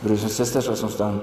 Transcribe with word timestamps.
Broers 0.00 0.24
en 0.24 0.32
susters, 0.32 0.68
as 0.72 0.82
ons 0.86 0.96
dan 0.96 1.20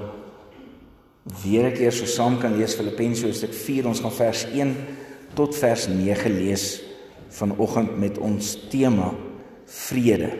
weer 1.43 1.65
'n 1.67 1.73
keer 1.73 1.91
so 1.91 2.05
saam 2.05 2.39
kan 2.39 2.57
lees 2.57 2.75
Filippense 2.75 3.25
hoofstuk 3.25 3.53
4, 3.53 3.87
ons 3.87 3.99
gaan 3.99 4.11
vers 4.11 4.45
1 4.53 4.75
tot 5.33 5.55
vers 5.55 5.87
9 5.87 6.31
lees 6.31 6.81
vanoggend 7.29 7.97
met 7.99 8.17
ons 8.17 8.57
tema 8.69 9.13
vrede. 9.65 10.31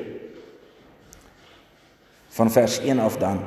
Van 2.30 2.52
vers 2.52 2.80
1 2.80 3.00
af 3.00 3.18
dan. 3.18 3.40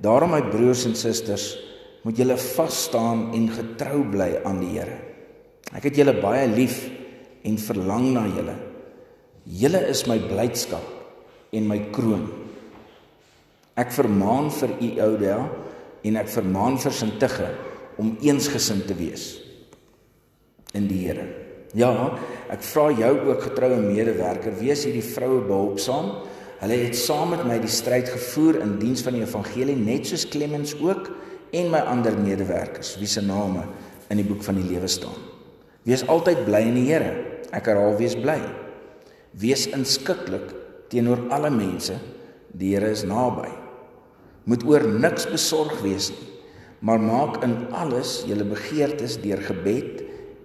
Daarom 0.00 0.30
my 0.30 0.42
broers 0.42 0.84
en 0.84 0.96
susters, 0.96 1.58
moet 2.02 2.16
julle 2.16 2.36
vas 2.36 2.82
staan 2.84 3.34
en 3.34 3.48
getrou 3.52 4.04
bly 4.08 4.40
aan 4.44 4.60
die 4.60 4.78
Here. 4.78 4.96
Ek 5.76 5.84
het 5.84 5.96
julle 5.96 6.16
baie 6.20 6.46
lief 6.48 6.88
en 7.44 7.58
verlang 7.58 8.12
na 8.14 8.24
julle. 8.26 8.56
Julle 9.44 9.82
is 9.88 10.06
my 10.06 10.18
blydskap 10.18 10.84
en 11.52 11.68
my 11.68 11.78
kroon. 11.92 12.39
Ek 13.80 13.92
vermaan 13.96 14.50
vir 14.52 14.74
u 14.76 14.88
Oudia 15.06 15.38
en 16.04 16.18
ek 16.20 16.28
vermaan 16.32 16.76
vir 16.80 16.92
Sintige 16.92 17.48
om 18.00 18.12
eensgesind 18.24 18.86
te 18.88 18.96
wees 18.98 19.30
in 20.76 20.88
die 20.90 21.04
Here. 21.06 21.24
Ja, 21.76 21.92
ek 22.50 22.64
vra 22.66 22.88
jou 22.92 23.12
ook 23.30 23.44
getroue 23.46 23.78
medewerker, 23.82 24.56
wees 24.58 24.82
hierdie 24.86 25.04
vroue 25.06 25.40
behulpsaam. 25.46 26.10
Hulle 26.60 26.78
het 26.82 26.98
saam 26.98 27.32
met 27.32 27.44
my 27.46 27.56
die 27.62 27.70
stryd 27.72 28.10
gevoer 28.10 28.58
in 28.64 28.74
diens 28.82 29.04
van 29.06 29.16
die 29.16 29.22
evangelie 29.24 29.78
net 29.78 30.10
soos 30.10 30.26
Clemens 30.28 30.74
ook 30.76 31.08
en 31.56 31.70
my 31.72 31.80
ander 31.88 32.18
medewerkers 32.20 32.96
wie 33.00 33.08
se 33.08 33.22
name 33.24 33.64
in 34.12 34.20
die 34.20 34.26
boek 34.26 34.42
van 34.44 34.58
die 34.60 34.66
lewe 34.66 34.90
staan. 34.90 35.16
Wees 35.88 36.04
altyd 36.04 36.44
bly 36.44 36.66
in 36.68 36.76
die 36.76 36.88
Here. 36.90 37.14
Ek 37.56 37.70
herhaal 37.70 37.96
wees 37.98 38.18
bly. 38.18 38.38
Wees 39.40 39.64
inskikkelik 39.72 40.52
teenoor 40.92 41.24
alle 41.32 41.50
mense. 41.54 41.96
Die 42.52 42.74
Here 42.74 42.92
is 42.92 43.06
naby 43.08 43.59
moet 44.44 44.64
oor 44.68 44.86
niks 44.88 45.26
besorg 45.30 45.80
wees 45.84 46.10
nie, 46.14 46.28
maar 46.80 47.00
maak 47.02 47.42
in 47.44 47.56
alles 47.76 48.22
julle 48.28 48.46
begeertes 48.48 49.18
deur 49.20 49.42
gebed 49.44 50.00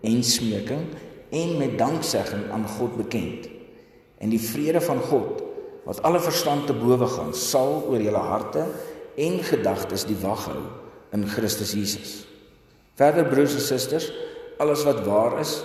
en 0.05 0.23
smeking 0.23 0.87
en 1.35 1.57
met 1.59 1.77
danksegging 1.79 2.49
aan 2.51 2.67
God 2.77 2.97
bekend. 2.99 3.47
En 4.19 4.31
die 4.31 4.41
vrede 4.41 4.81
van 4.83 4.99
God 5.09 5.43
wat 5.85 6.01
alle 6.03 6.19
verstand 6.19 6.67
te 6.67 6.73
bowe 6.73 7.07
gaan, 7.07 7.33
sal 7.37 7.83
oor 7.87 8.01
julle 8.01 8.21
harte 8.21 8.65
en 9.21 9.39
gedagtes 9.45 10.07
die 10.09 10.17
wag 10.23 10.47
hou 10.49 10.63
in 11.15 11.27
Christus 11.29 11.75
Jesus. 11.77 12.23
Verder 12.99 13.27
broers 13.29 13.55
en 13.55 13.63
susters, 13.63 14.09
alles 14.59 14.83
wat 14.87 15.03
waar 15.05 15.39
is, 15.39 15.59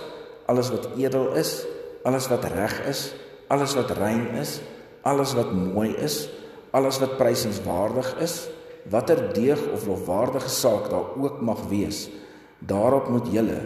alles 0.51 0.69
wat 0.71 0.89
edel 0.99 1.31
is, 1.39 1.63
alles 2.07 2.27
wat 2.31 2.45
reg 2.53 2.75
is, 2.91 3.11
alles 3.51 3.73
wat 3.77 3.91
rein 3.97 4.27
is, 4.39 4.59
alles 5.07 5.33
wat 5.37 5.51
mooi 5.55 5.91
is, 5.97 6.25
alles 6.71 6.99
wat 7.03 7.17
prysenswaardig 7.19 8.13
is, 8.23 8.47
watter 8.91 9.19
deeg 9.35 9.59
of 9.73 9.85
lofwaardige 9.85 10.49
saak 10.49 10.89
daar 10.89 11.13
ook 11.19 11.41
mag 11.41 11.65
wees, 11.69 12.07
daarop 12.59 13.09
moet 13.09 13.27
julle 13.31 13.59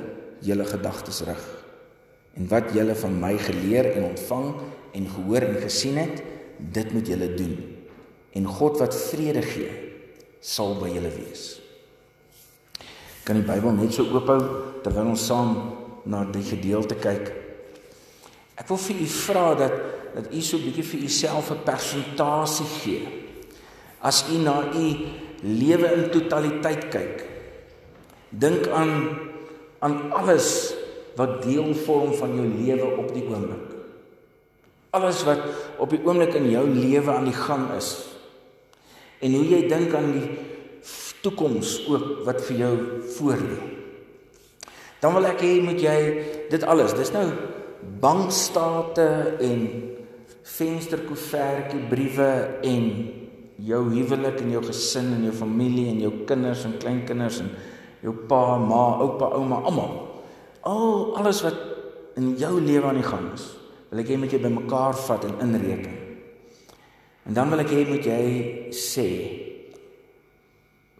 julle 0.46 0.66
gedagtes 0.66 1.22
rig. 1.26 1.44
En 2.36 2.48
wat 2.52 2.74
julle 2.76 2.96
van 3.00 3.20
my 3.20 3.36
geleer 3.40 3.94
en 3.96 4.10
ontvang 4.12 4.50
en 4.96 5.08
gehoor 5.16 5.48
en 5.48 5.62
gesien 5.64 5.98
het, 5.98 6.24
dit 6.58 6.92
moet 6.94 7.08
julle 7.08 7.34
doen. 7.34 7.56
En 8.36 8.48
God 8.48 8.80
wat 8.80 8.96
vrede 8.96 9.42
gee, 9.46 9.72
sal 10.44 10.76
by 10.80 10.92
julle 10.92 11.12
wees. 11.16 11.46
Kan 13.26 13.40
die 13.40 13.48
Bybel 13.48 13.74
net 13.74 13.96
so 13.96 14.06
oophou 14.12 14.40
terwyl 14.86 15.14
ons 15.16 15.24
saam 15.26 15.56
na 16.06 16.22
die 16.30 16.44
gedeelte 16.46 17.00
kyk? 17.02 17.32
Ek 18.60 18.68
wil 18.70 18.80
vir 18.80 19.02
u 19.02 19.08
vra 19.16 19.46
dat 19.58 19.80
dat 20.16 20.32
u 20.32 20.42
so 20.42 20.58
'n 20.58 20.64
bietjie 20.64 20.84
vir 20.84 21.02
uself 21.04 21.52
'n 21.52 21.64
persentasie 21.64 22.66
gee. 22.82 23.08
As 24.00 24.26
u 24.32 24.38
na 24.38 24.72
u 24.72 24.86
lewe 25.44 25.88
in 25.94 26.10
totaliteit 26.10 26.88
kyk, 26.90 27.26
dink 28.30 28.68
aan 28.68 29.20
aan 29.80 30.12
alles 30.12 30.74
wat 31.16 31.44
deel 31.44 31.76
vorm 31.76 32.14
van 32.14 32.36
jou 32.36 32.48
lewe 32.48 32.98
op 32.98 33.14
die 33.14 33.24
oomblik. 33.24 33.70
Alles 34.90 35.24
wat 35.24 35.40
op 35.78 35.90
die 35.90 36.02
oomblik 36.04 36.34
in 36.34 36.50
jou 36.50 36.68
lewe 36.70 37.12
aan 37.12 37.28
die 37.28 37.36
gang 37.36 37.72
is. 37.78 38.06
En 39.20 39.34
hoe 39.34 39.46
jy 39.50 39.68
dink 39.68 39.94
aan 39.94 40.12
die 40.12 40.30
toekoms 41.22 41.88
ook 41.90 42.26
wat 42.26 42.42
vir 42.46 42.58
jou 42.58 42.76
voorlê. 43.18 43.60
Dan 45.00 45.14
wil 45.14 45.26
ek 45.26 45.42
hê 45.42 45.62
moet 45.62 45.82
jy 45.82 46.00
dit 46.50 46.64
alles. 46.64 46.94
Dis 46.94 47.12
nou 47.12 47.28
bankstate 48.02 49.36
en 49.40 49.95
vensterkoevertjie 50.46 51.88
briewe 51.90 52.32
en 52.68 52.90
jou 53.66 53.82
huwelik 53.90 54.42
en 54.44 54.52
jou 54.54 54.62
gesin 54.68 55.14
en 55.16 55.24
jou 55.26 55.34
familie 55.34 55.88
en 55.94 56.02
jou 56.04 56.12
kinders 56.30 56.66
en 56.68 56.76
kleinkinders 56.82 57.42
en 57.42 57.50
jou 58.06 58.14
pa, 58.30 58.58
ma, 58.62 58.84
oupa, 59.02 59.32
ouma, 59.40 59.62
almal. 59.66 59.96
Al 60.68 61.16
alles 61.18 61.42
wat 61.46 61.58
in 62.20 62.36
jou 62.40 62.60
lewe 62.62 62.92
aan 62.92 63.00
die 63.00 63.08
gang 63.08 63.32
is, 63.34 63.48
wil 63.90 64.02
ek 64.04 64.12
hê 64.12 64.20
moet 64.20 64.34
jy 64.34 64.42
bymekaar 64.44 64.98
vat 65.08 65.26
en 65.28 65.42
inreken. 65.48 65.98
En 67.26 67.38
dan 67.38 67.50
wil 67.50 67.64
ek 67.64 67.74
hê 67.74 67.82
moet 67.90 68.06
jy 68.06 68.24
sê 68.76 69.10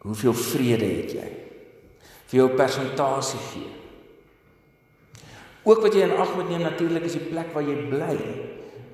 hoeveel 0.06 0.34
vrede 0.38 0.90
het 1.00 1.14
jy? 1.18 1.30
Vir 2.26 2.40
jou 2.40 2.50
persentasie 2.58 3.40
gee. 3.52 3.72
Ook 5.66 5.82
wat 5.82 5.94
jy 5.94 6.04
in 6.06 6.14
ag 6.18 6.34
moet 6.34 6.50
neem 6.50 6.62
natuurlik 6.66 7.06
is 7.06 7.18
die 7.18 7.26
plek 7.26 7.54
waar 7.54 7.66
jy 7.66 7.78
bly 7.90 8.16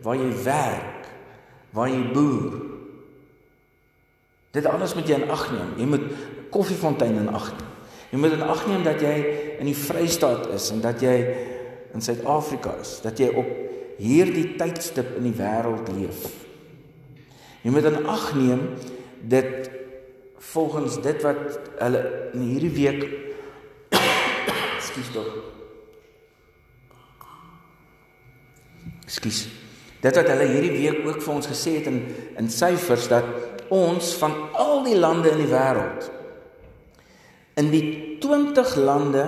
waar 0.02 0.18
jy 0.18 0.30
werk, 0.44 1.08
waar 1.72 1.90
jy 1.90 2.02
boer. 2.12 2.58
Dit 4.52 4.66
alles 4.68 4.94
moet 4.94 5.08
jy 5.08 5.20
in 5.22 5.30
ag 5.32 5.46
neem. 5.52 5.74
Jy 5.80 5.88
moet 5.88 6.06
koffiefontein 6.52 7.20
in 7.22 7.30
ag 7.32 7.52
neem. 7.54 7.68
Jy 8.12 8.20
moet 8.20 8.36
in 8.36 8.44
ag 8.44 8.66
neem 8.68 8.82
dat 8.84 9.00
jy 9.00 9.14
in 9.56 9.68
die 9.70 9.78
Vrystaat 9.78 10.50
is 10.52 10.68
en 10.74 10.82
dat 10.84 11.00
jy 11.00 11.14
in 11.96 12.04
Suid-Afrika 12.04 12.74
is, 12.82 12.98
dat 13.04 13.20
jy 13.20 13.30
op 13.40 13.48
hierdie 14.02 14.52
tydstip 14.60 15.14
in 15.16 15.30
die 15.30 15.36
wêreld 15.38 15.88
leef. 15.96 16.26
Jy 17.62 17.72
moet 17.72 17.88
in 17.88 18.10
ag 18.10 18.26
neem 18.36 18.66
dit 19.32 19.70
volgens 20.52 20.98
dit 21.00 21.24
wat 21.24 21.42
hulle 21.78 22.02
in 22.34 22.48
hierdie 22.50 22.74
week 22.74 23.04
Ekskuus 24.82 25.12
tog. 25.14 25.28
Ekskuus. 29.06 29.61
Dit 30.02 30.18
wat 30.18 30.30
hulle 30.32 30.48
hierdie 30.50 30.74
week 30.74 31.04
ook 31.06 31.20
vir 31.22 31.34
ons 31.34 31.46
gesê 31.50 31.78
het 31.78 31.86
in 31.90 32.02
in 32.40 32.50
syfers 32.50 33.06
dat 33.12 33.28
ons 33.72 34.14
van 34.18 34.34
al 34.58 34.82
die 34.84 34.98
lande 34.98 35.30
in 35.30 35.44
die 35.44 35.52
wêreld 35.52 36.10
in 37.60 37.68
die 37.72 38.18
20 38.22 38.76
lande 38.80 39.24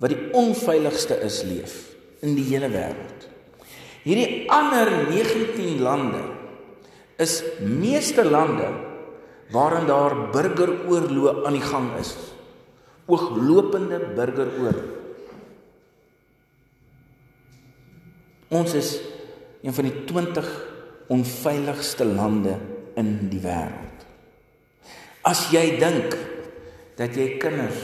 wat 0.00 0.12
die 0.12 0.28
onveiligste 0.36 1.16
is 1.24 1.42
leef 1.44 1.76
in 2.24 2.34
die 2.36 2.44
hele 2.50 2.68
wêreld. 2.72 3.26
Hierdie 4.04 4.46
ander 4.52 4.88
19 5.08 5.80
lande 5.84 6.22
is 7.20 7.40
meeste 7.60 8.24
lande 8.24 8.68
waarin 9.52 9.88
daar 9.88 10.14
burgeroorloë 10.32 11.44
aan 11.44 11.56
die 11.56 11.64
gang 11.64 11.90
is. 12.00 12.14
Ooglopende 13.10 13.98
burgeroorlog. 14.16 14.98
Ons 18.50 18.74
is 18.74 18.90
een 19.62 19.74
van 19.74 19.84
die 19.84 20.04
20 20.04 20.50
onveiligste 21.10 22.04
lande 22.04 22.56
in 22.94 23.28
die 23.30 23.40
wêreld. 23.42 24.04
As 25.26 25.48
jy 25.52 25.76
dink 25.80 26.14
dat 26.96 27.16
jy 27.16 27.34
kinders 27.40 27.80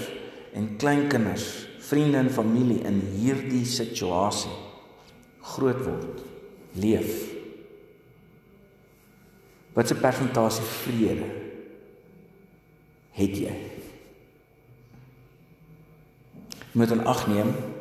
en 0.56 0.76
kleinkinders, 0.80 1.66
vriende 1.86 2.22
en 2.24 2.32
familie 2.32 2.80
in 2.88 3.00
hierdie 3.18 3.64
situasie 3.68 4.52
groot 5.46 5.82
word, 5.84 6.22
leef. 6.80 7.12
Wat 9.76 9.90
'n 9.92 10.00
persentasie 10.00 10.64
vrede 10.64 11.28
het 13.12 13.36
jy? 13.36 13.54
Jy 16.72 16.72
moet 16.72 16.90
in 16.90 17.06
ag 17.06 17.26
neem 17.26 17.75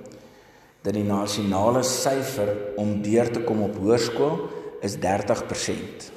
dat 0.86 0.94
die 0.94 1.06
nasionale 1.06 1.82
syfer 1.84 2.52
om 2.78 3.00
deur 3.02 3.32
te 3.34 3.42
kom 3.46 3.64
op 3.66 3.80
hoërskool 3.82 4.38
is 4.86 5.00
30%. 5.02 6.12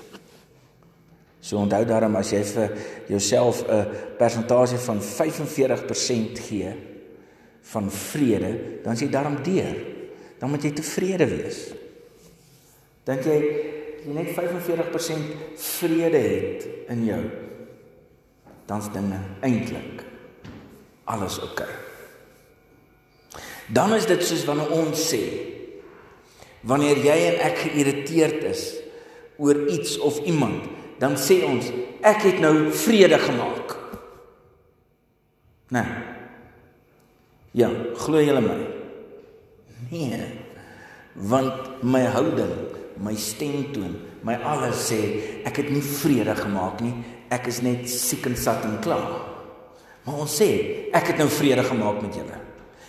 So 1.41 1.57
onthou 1.57 1.81
daarom 1.89 2.19
as 2.21 2.35
jy 2.35 2.43
vir 2.45 2.75
jouself 3.09 3.65
'n 3.65 3.87
persentasie 4.19 4.79
van 4.79 5.01
45% 5.01 6.39
gee 6.39 6.73
van 7.63 7.91
vrede, 7.91 8.83
dan 8.83 8.93
is 8.93 9.01
jy 9.01 9.09
daarom 9.09 9.43
deur. 9.43 9.77
Dan 10.39 10.51
moet 10.51 10.63
jy 10.63 10.73
tevrede 10.73 11.27
wees. 11.27 11.73
Dink 13.05 13.25
jy 13.25 13.41
jy 14.05 14.13
net 14.13 14.29
45% 14.35 15.57
vrede 15.57 16.19
het 16.19 16.69
in 16.89 17.05
jou, 17.05 17.25
dan's 18.67 18.93
dinge 18.93 19.19
eintlik 19.41 20.05
alles 21.05 21.41
oukei. 21.41 21.69
Okay. 21.69 21.88
Dan 23.69 23.95
is 23.95 24.07
dit 24.09 24.23
soos 24.25 24.47
wanneer 24.49 24.73
ons 24.73 25.09
sê 25.13 25.23
wanneer 26.69 26.99
jy 27.05 27.17
en 27.31 27.37
ek 27.49 27.61
geïrriteerd 27.63 28.43
is 28.51 28.63
oor 29.39 29.61
iets 29.71 29.95
of 30.03 30.19
iemand, 30.27 30.65
dan 30.99 31.15
sê 31.21 31.39
ons 31.47 31.69
ek 32.03 32.25
het 32.27 32.41
nou 32.43 32.71
vrede 32.75 33.19
gemaak. 33.23 33.77
Nee. 35.71 36.01
Ja, 37.59 37.69
glo 38.03 38.21
julle 38.23 38.43
my? 38.43 38.59
Nee. 39.93 40.21
Want 41.29 41.83
my 41.87 42.03
houding, 42.11 42.57
my 43.03 43.15
stemtoon, 43.19 43.95
my 44.27 44.35
alles 44.43 44.89
sê 44.91 45.01
ek 45.47 45.63
het 45.63 45.71
nie 45.73 45.85
vrede 45.85 46.35
gemaak 46.39 46.83
nie. 46.83 46.97
Ek 47.31 47.47
is 47.51 47.63
net 47.63 47.87
siek 47.93 48.27
en 48.27 48.37
sat 48.39 48.65
en 48.67 48.79
klaar. 48.83 49.23
Maar 50.07 50.23
ons 50.25 50.39
sê 50.41 50.51
ek 50.97 51.13
het 51.13 51.21
nou 51.21 51.29
vrede 51.31 51.65
gemaak 51.67 52.03
met 52.03 52.19
julle. 52.19 52.48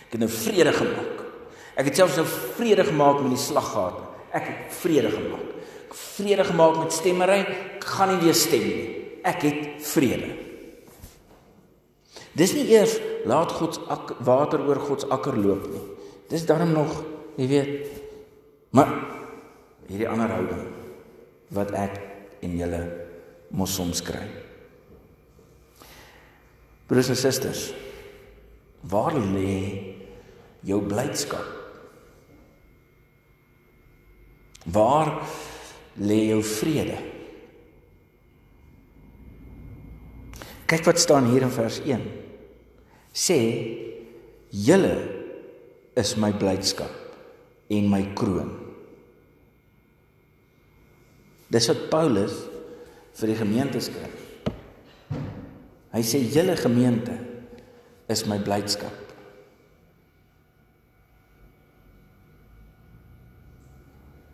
Ek 0.09 0.15
het 0.17 0.23
nou 0.23 0.31
vrede 0.33 0.71
gemaak. 0.73 1.19
Ek 1.77 1.85
het 1.85 1.99
selfs 1.99 2.17
nou 2.17 2.25
vrede 2.57 2.83
gemaak 2.87 3.19
met 3.21 3.35
die 3.35 3.43
slaggate. 3.43 4.07
Ek 4.33 4.47
het 4.49 4.73
vrede 4.81 5.11
gemaak. 5.13 5.51
Ek 5.85 5.93
vrede 5.93 6.45
gemaak 6.49 6.79
met 6.81 6.95
stemmery. 6.97 7.43
Ek 7.77 7.85
gaan 7.85 8.15
nie 8.15 8.23
weer 8.23 8.37
stem 8.37 8.65
nie. 8.65 8.87
Ek 9.21 9.45
het 9.45 9.85
vrede. 9.85 10.31
Dis 12.33 12.55
nie 12.57 12.65
eers 12.73 12.97
laat 13.29 13.53
God 13.53 13.77
se 13.77 14.17
water 14.25 14.65
oor 14.65 14.81
God 14.81 15.05
se 15.05 15.11
akker 15.13 15.37
loop 15.37 15.69
nie. 15.69 15.85
Dis 16.33 16.45
darm 16.49 16.73
nog, 16.73 17.03
jy 17.37 17.47
weet. 17.53 17.93
Maar 18.73 18.89
hierdie 19.89 20.09
ander 20.09 20.33
houding 20.33 20.65
wat 21.53 21.73
ek 21.77 22.01
en 22.45 22.57
julle 22.57 22.81
mos 23.53 23.77
soms 23.77 24.01
kry. 24.05 24.25
Broers 26.89 27.09
en 27.13 27.17
susters, 27.17 27.69
waar 28.89 29.13
lê 29.17 29.88
jou 30.65 30.81
blydskap? 30.83 31.45
Waar 34.69 35.13
lê 35.97 36.29
jou 36.29 36.41
vrede? 36.43 36.97
Kyk 40.69 40.85
wat 40.85 41.01
staan 41.01 41.31
hier 41.31 41.47
in 41.47 41.53
vers 41.53 41.79
1. 41.81 42.03
Sê: 43.13 43.39
"Julle 44.53 44.97
is 45.97 46.15
my 46.15 46.31
blydskap 46.31 46.93
en 47.69 47.89
my 47.89 48.03
kroon." 48.13 48.51
Dis 51.49 51.67
wat 51.71 51.89
Paulus 51.89 52.35
vir 53.17 53.33
die 53.33 53.39
gemeente 53.39 53.81
skryf. 53.81 54.13
Hy 55.89 56.03
sê: 56.05 56.21
"Julle 56.21 56.55
gemeente 56.55 57.17
is 58.07 58.27
my 58.29 58.37
blydskap." 58.37 59.08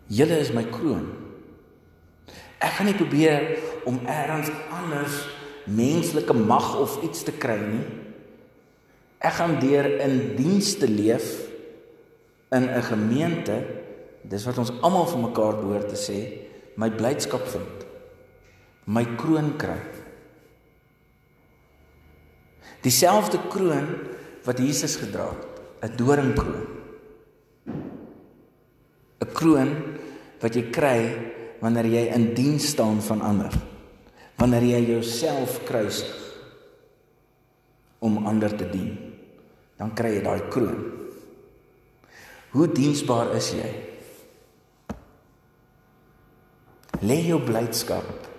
Julle 0.08 0.38
is 0.38 0.52
my 0.54 0.64
kroon. 0.70 1.08
Ek 2.62 2.78
gaan 2.78 2.90
nie 2.90 2.98
probeer 2.98 3.48
om 3.90 4.00
eers 4.06 4.52
anders 4.74 5.18
menslike 5.66 6.34
mag 6.38 6.76
of 6.78 7.00
iets 7.06 7.26
te 7.26 7.34
kry 7.34 7.58
nie. 7.58 7.84
Ek 9.26 9.34
gaan 9.40 9.58
deur 9.62 9.88
in 10.06 10.36
diens 10.38 10.76
te 10.78 10.88
leef 10.90 11.50
in 12.54 12.70
'n 12.70 12.82
gemeente. 12.82 13.58
Dis 14.24 14.46
wat 14.46 14.58
ons 14.58 14.74
almal 14.82 15.06
vir 15.06 15.20
mekaar 15.20 15.56
behoort 15.58 15.90
te 15.90 15.98
sê, 15.98 16.20
my 16.76 16.90
blydskap 16.90 17.48
vind. 17.48 17.86
My 18.86 19.06
kroon 19.18 19.58
kry. 19.58 19.82
Dieselfde 22.82 23.40
kroon 23.50 23.88
wat 24.44 24.60
Jesus 24.60 24.96
gedra 24.96 25.30
het, 25.30 25.90
'n 25.90 25.96
doringkroon. 25.98 26.68
'n 29.22 29.32
Kroon 29.34 29.95
wat 30.42 30.56
jy 30.56 30.68
kry 30.74 31.00
wanneer 31.62 31.88
jy 31.90 32.04
in 32.16 32.30
diens 32.38 32.68
staan 32.76 33.00
van 33.04 33.24
ander. 33.26 33.56
Wanneer 34.40 34.66
jy 34.76 34.82
jouself 34.92 35.62
kruisig 35.68 36.22
om 38.04 38.20
ander 38.28 38.52
te 38.54 38.68
dien, 38.70 38.92
dan 39.80 39.94
kry 39.96 40.18
jy 40.18 40.24
daai 40.26 40.50
kroon. 40.52 40.82
Hoe 42.56 42.68
diensbaar 42.72 43.34
is 43.36 43.50
jy? 43.56 43.72
Lê 47.04 47.18
jou 47.26 47.40
blydskap 47.44 48.30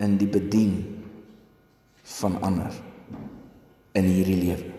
in 0.00 0.16
die 0.20 0.28
bedien 0.30 0.78
van 2.20 2.38
ander 2.44 2.76
in 3.96 4.08
hierdie 4.08 4.38
lewe. 4.40 4.72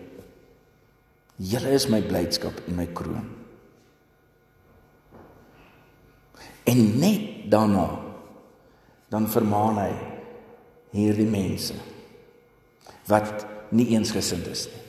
Julle 1.38 1.74
is 1.78 1.86
my 1.90 2.00
blydskap 2.02 2.64
en 2.66 2.80
my 2.80 2.88
kroon. 2.98 3.37
En 6.68 6.84
net 7.00 7.50
daarna 7.52 7.88
dan 9.08 9.28
vermaan 9.32 9.78
hy 9.80 9.92
hierdie 10.92 11.30
mense 11.30 11.76
wat 13.08 13.46
nie 13.72 13.88
eensgesind 13.96 14.48
is 14.52 14.66
nie. 14.72 14.84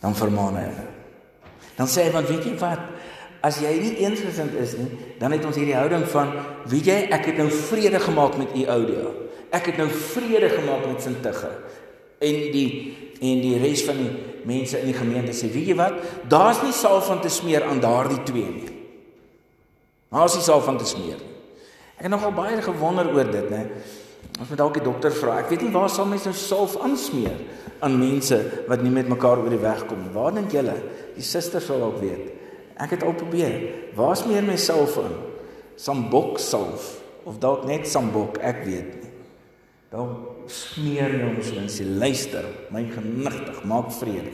Dan 0.00 0.16
vermaan 0.18 0.56
hy 0.58 0.64
hulle. 0.66 0.86
Dan 1.78 1.90
sê 1.90 2.08
hy 2.08 2.14
want 2.14 2.30
weet 2.30 2.48
jy 2.48 2.56
wat 2.60 2.82
as 3.46 3.60
jy 3.62 3.70
nie 3.80 3.92
eensgesind 4.04 4.56
is 4.60 4.74
nie, 4.76 4.88
dan 5.20 5.32
het 5.32 5.46
ons 5.48 5.56
hierdie 5.56 5.78
houding 5.78 6.02
van 6.12 6.32
weet 6.68 6.90
jy 6.90 6.98
ek 7.14 7.30
het 7.30 7.38
nou 7.40 7.48
vrede 7.70 8.00
gemaak 8.02 8.36
met 8.40 8.56
u 8.56 8.64
oudia. 8.74 9.06
Ek 9.54 9.70
het 9.70 9.78
nou 9.80 9.88
vrede 9.90 10.50
gemaak 10.52 10.84
met 10.90 11.06
Sintige 11.06 11.52
en 12.20 12.42
die 12.52 12.66
en 13.20 13.40
die 13.44 13.56
res 13.60 13.82
van 13.84 13.98
die 14.00 14.10
mense 14.48 14.78
in 14.80 14.88
die 14.88 14.96
gemeente 14.96 15.34
sê 15.36 15.50
weet 15.52 15.72
jy 15.72 15.76
wat 15.76 15.96
daar's 16.32 16.62
nie 16.64 16.72
saal 16.76 17.00
van 17.04 17.20
te 17.20 17.32
smeer 17.32 17.66
aan 17.68 17.82
daardie 17.82 18.22
twee 18.28 18.48
nie. 18.48 18.69
Maar 20.10 20.26
as 20.26 20.34
jy 20.34 20.42
self 20.42 20.66
van 20.66 20.78
te 20.80 20.88
smeer. 20.88 21.20
Ek 22.00 22.06
het 22.08 22.12
nogal 22.12 22.32
baie 22.34 22.58
gewonder 22.64 23.10
oor 23.14 23.28
dit, 23.30 23.50
né? 23.52 23.66
Ons 24.40 24.48
moet 24.48 24.58
dalk 24.58 24.78
die 24.78 24.84
dokter 24.84 25.12
vra. 25.14 25.36
Ek 25.42 25.50
weet 25.52 25.66
nie 25.66 25.74
waar 25.74 25.90
sal 25.92 26.08
mense 26.08 26.30
nou 26.30 26.36
salf 26.38 26.78
aansmeer 26.80 27.38
aan 27.84 27.98
mense 28.00 28.38
wat 28.68 28.82
nie 28.84 28.92
met 28.92 29.08
mekaar 29.08 29.42
oor 29.42 29.52
die 29.52 29.60
weg 29.60 29.84
kom 29.88 30.00
nie. 30.02 30.12
Waar 30.14 30.34
dink 30.36 30.52
julle? 30.54 30.76
Die 31.16 31.24
susters 31.24 31.68
sal 31.68 31.84
ook 31.84 32.00
weet. 32.02 32.32
Ek 32.80 32.96
het 32.96 33.04
al 33.04 33.14
probeer. 33.20 33.56
Waar 33.96 34.16
smeer 34.16 34.44
my 34.46 34.56
salf 34.60 34.96
aan? 35.02 35.14
Sambok 35.80 36.40
salf 36.40 36.96
of 37.28 37.38
dalk 37.40 37.66
net 37.68 37.86
sambok, 37.88 38.40
ek 38.40 38.64
weet 38.64 38.92
nie. 38.96 39.10
Dan 39.90 40.14
smeer 40.50 41.12
jy 41.18 41.26
ons 41.28 41.50
mense 41.56 41.86
luister, 42.00 42.46
my 42.72 42.84
genigtig, 42.88 43.60
maak 43.68 43.90
vrede. 43.98 44.32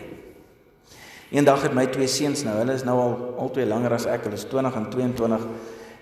Eendag 1.34 1.62
het 1.66 1.74
my 1.74 1.86
twee 1.90 2.06
seuns 2.06 2.44
nou, 2.46 2.54
hulle 2.60 2.76
is 2.78 2.84
nou 2.86 2.96
al 3.02 3.14
albei 3.42 3.66
langer 3.66 3.96
as 3.96 4.06
ek, 4.06 4.28
hulle 4.28 4.38
is 4.38 4.46
20 4.46 4.76
en 4.78 4.90
22, 4.92 5.46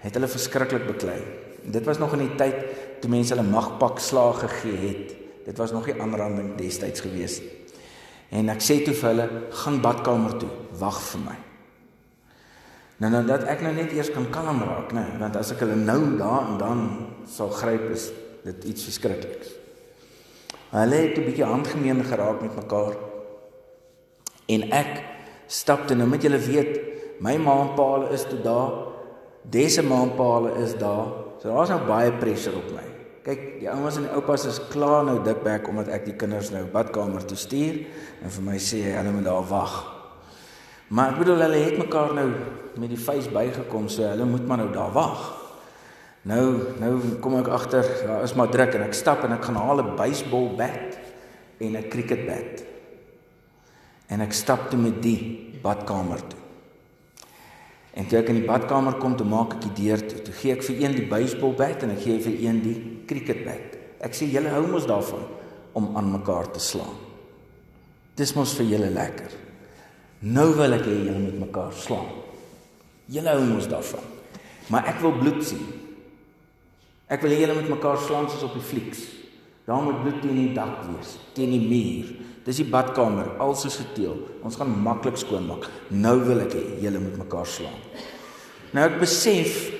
het 0.04 0.18
hulle 0.18 0.28
verskriklik 0.28 0.84
beklei. 0.86 1.20
Dit 1.64 1.86
was 1.88 1.98
nog 1.98 2.12
in 2.12 2.26
die 2.26 2.34
tyd 2.36 2.58
toe 3.00 3.08
mense 3.12 3.32
hulle 3.32 3.46
magpak 3.48 4.02
slaag 4.04 4.42
gegee 4.44 4.80
het. 4.82 5.14
Dit 5.46 5.60
was 5.60 5.72
nog 5.72 5.88
nie 5.88 5.96
aanranding 6.00 6.54
destyds 6.58 7.04
gewees 7.04 7.38
nie. 7.40 7.52
En 8.34 8.50
ek 8.52 8.60
sê 8.64 8.80
toe 8.84 8.94
vir 8.96 9.10
hulle, 9.12 9.26
gaan 9.62 9.80
badkamer 9.84 10.36
toe, 10.42 10.50
wag 10.80 11.00
vir 11.12 11.24
my. 11.24 11.36
Nou 13.02 13.10
nou 13.10 13.22
dat 13.26 13.46
ek 13.50 13.64
nou 13.64 13.72
net 13.74 13.92
eers 13.94 14.12
kan 14.14 14.26
kalm 14.32 14.62
raak, 14.64 14.92
né, 14.96 15.04
want 15.20 15.36
as 15.38 15.52
ek 15.54 15.64
hulle 15.64 15.76
nou 15.78 15.98
daar 16.18 16.50
en 16.50 16.58
dan 16.60 16.84
sal 17.30 17.52
gryp 17.54 17.88
is 17.94 18.10
dit 18.44 18.68
iets 18.72 18.86
verskrikliks. 18.90 19.56
Hulle 20.74 21.00
het 21.00 21.18
'n 21.18 21.24
bietjie 21.24 21.48
handgemeen 21.48 22.04
geraak 22.04 22.40
met 22.42 22.56
mekaar. 22.56 22.94
En 24.48 24.62
ek 24.72 25.13
stapte 25.54 25.94
nou 25.94 26.08
met 26.10 26.24
julle 26.24 26.40
weet 26.42 26.72
my 27.22 27.36
ma 27.38 27.60
en 27.62 27.74
pa 27.78 27.88
is 28.14 28.26
toe 28.26 28.40
daar 28.42 28.72
dese 29.54 29.84
ma 29.86 30.00
en 30.02 30.14
pa 30.18 30.30
is 30.64 30.74
daar 30.80 31.12
so 31.38 31.52
daar's 31.52 31.70
nou 31.70 31.82
baie 31.86 32.12
pressure 32.18 32.56
op 32.58 32.70
my. 32.72 32.84
Kyk 33.24 33.44
die 33.60 33.68
oumas 33.72 33.96
en 33.96 34.06
die 34.06 34.16
oupas 34.16 34.46
is 34.48 34.58
klaar 34.72 35.04
nou 35.06 35.18
dikbek 35.24 35.68
omdat 35.70 35.90
ek 35.92 36.06
die 36.08 36.16
kinders 36.20 36.50
nou 36.52 36.64
badkamer 36.72 37.24
toe 37.28 37.38
stuur 37.40 37.78
en 38.24 38.34
vir 38.36 38.46
my 38.48 38.58
sê 38.60 38.82
hulle 38.96 39.14
moet 39.14 39.28
daar 39.28 39.46
wag. 39.48 39.78
Maar 40.88 41.14
ek 41.14 41.22
bedoel 41.22 41.46
hulle 41.46 41.62
het 41.62 41.78
mekaar 41.80 42.12
nou 42.16 42.26
met 42.80 42.90
die 42.92 43.00
face 43.00 43.32
bygekom 43.32 43.88
so 43.92 44.04
hulle 44.08 44.28
moet 44.28 44.44
maar 44.48 44.64
nou 44.64 44.70
daar 44.74 44.92
wag. 44.96 45.24
Nou 46.28 46.44
nou 46.80 46.92
kom 47.24 47.38
ek 47.40 47.52
agter 47.52 47.88
daar 48.08 48.26
is 48.26 48.36
maar 48.36 48.52
druk 48.52 48.76
en 48.76 48.88
ek 48.88 48.96
stap 48.96 49.24
en 49.24 49.36
ek 49.38 49.44
gaan 49.48 49.60
haal 49.60 49.84
'n 49.84 49.96
baseball 49.96 50.50
bat 50.56 50.98
en 51.60 51.76
'n 51.76 51.88
cricket 51.92 52.26
bat 52.26 52.63
en 54.12 54.24
ek 54.24 54.34
stap 54.36 54.68
toe 54.70 54.80
met 54.80 55.00
die 55.02 55.18
badkamer 55.64 56.20
toe. 56.28 56.40
En 57.94 58.08
toe 58.10 58.18
ek 58.18 58.32
in 58.32 58.40
die 58.40 58.48
badkamer 58.48 58.98
kom, 58.98 59.14
toe 59.14 59.26
maak 59.28 59.56
ek 59.56 59.68
die 59.68 59.74
deur 59.84 60.02
toe. 60.02 60.18
Toe 60.26 60.34
gee 60.34 60.56
ek 60.56 60.64
vir 60.66 60.80
een 60.82 60.96
die 60.98 61.06
baseball 61.10 61.54
bat 61.58 61.84
en 61.86 61.94
ek 61.94 62.02
gee 62.02 62.18
vir 62.24 62.40
een 62.42 62.60
die 62.64 62.76
cricket 63.10 63.44
bat. 63.46 63.78
Ek 64.04 64.16
sê 64.18 64.26
julle 64.28 64.50
hou 64.50 64.64
mos 64.66 64.88
daarvan 64.90 65.22
om 65.78 65.92
aan 65.98 66.10
mekaar 66.16 66.50
te 66.54 66.62
slaan. 66.62 66.96
Dis 68.18 68.34
mos 68.34 68.54
vir 68.58 68.68
julle 68.74 68.90
lekker. 68.94 69.38
Nou 70.26 70.50
wil 70.58 70.74
ek 70.76 70.84
hê 70.88 70.98
julle 71.04 71.22
moet 71.22 71.40
mekaar 71.46 71.72
slaan. 71.78 72.10
Julle 73.14 73.34
hou 73.36 73.46
mos 73.46 73.70
daarvan. 73.70 74.10
Maar 74.74 74.90
ek 74.90 75.00
wil 75.04 75.16
bloed 75.20 75.40
sien. 75.46 75.64
Ek 77.10 77.22
wil 77.22 77.34
hê 77.34 77.42
julle 77.44 77.58
moet 77.60 77.74
mekaar 77.76 78.00
slaan 78.02 78.26
soos 78.30 78.46
op 78.48 78.58
die 78.58 78.64
flieks. 78.64 79.06
Daar 79.68 79.82
moet 79.86 80.02
bloed 80.02 80.18
teen 80.20 80.40
die 80.40 80.52
dak 80.56 80.82
wees, 80.90 81.14
teen 81.36 81.54
die 81.54 81.62
muur. 81.62 82.10
Dis 82.44 82.60
die 82.60 82.68
badkamer, 82.68 83.38
alles 83.40 83.64
is 83.64 83.78
geteel. 83.80 84.18
Ons 84.44 84.58
gaan 84.60 84.72
maklik 84.84 85.16
skoonmaak. 85.16 85.68
Nou 85.90 86.18
wil 86.26 86.42
ek 86.44 86.52
hê 86.52 86.64
julle 86.84 87.00
moet 87.00 87.16
mekaar 87.22 87.48
slaan. 87.48 87.78
Nou 88.76 88.84
ek 88.84 88.98
besef 89.00 89.70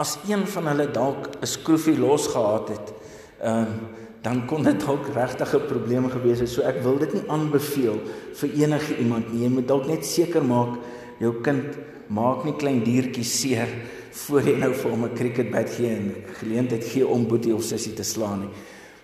as 0.00 0.16
een 0.26 0.42
van 0.50 0.72
hulle 0.72 0.88
dalk 0.90 1.28
'n 1.40 1.46
skroefie 1.46 1.98
losgehad 1.98 2.68
het, 2.68 2.94
ehm 3.40 3.62
um, 3.62 4.02
dan 4.24 4.46
kon 4.48 4.62
dit 4.64 4.80
dalk 4.80 5.06
regtig 5.14 5.54
'n 5.54 5.66
probleem 5.68 6.10
gewees 6.10 6.40
het. 6.40 6.48
So 6.48 6.62
ek 6.62 6.82
wil 6.82 6.98
dit 6.98 7.12
nie 7.12 7.28
aanbeveel 7.28 8.00
vir 8.34 8.50
enige 8.54 8.96
iemand 8.96 9.32
nie. 9.32 9.42
Jy 9.44 9.50
moet 9.50 9.68
dalk 9.68 9.86
net 9.86 10.04
seker 10.04 10.42
maak 10.42 10.78
jou 11.20 11.40
kind 11.42 11.76
maak 12.08 12.44
nie 12.44 12.56
klein 12.56 12.82
diertjies 12.84 13.40
seer 13.40 13.68
voor 14.12 14.42
jy 14.42 14.56
nou 14.58 14.72
vir 14.72 14.90
hom 14.90 15.04
'n 15.04 15.14
cricketbat 15.14 15.70
gee 15.70 15.90
en 15.90 16.14
geleentheid 16.40 16.84
gee 16.84 17.06
om 17.06 17.26
boetie 17.28 17.54
of 17.54 17.62
sussie 17.62 17.94
te 17.94 18.02
slaan 18.02 18.40
nie. 18.40 18.50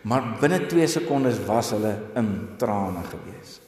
Maar 0.02 0.37
binne 0.40 0.62
2 0.66 0.87
sekondes 0.87 1.42
was 1.47 1.75
hulle 1.75 1.92
in 2.16 2.30
trane 2.57 3.02
gewees. 3.11 3.59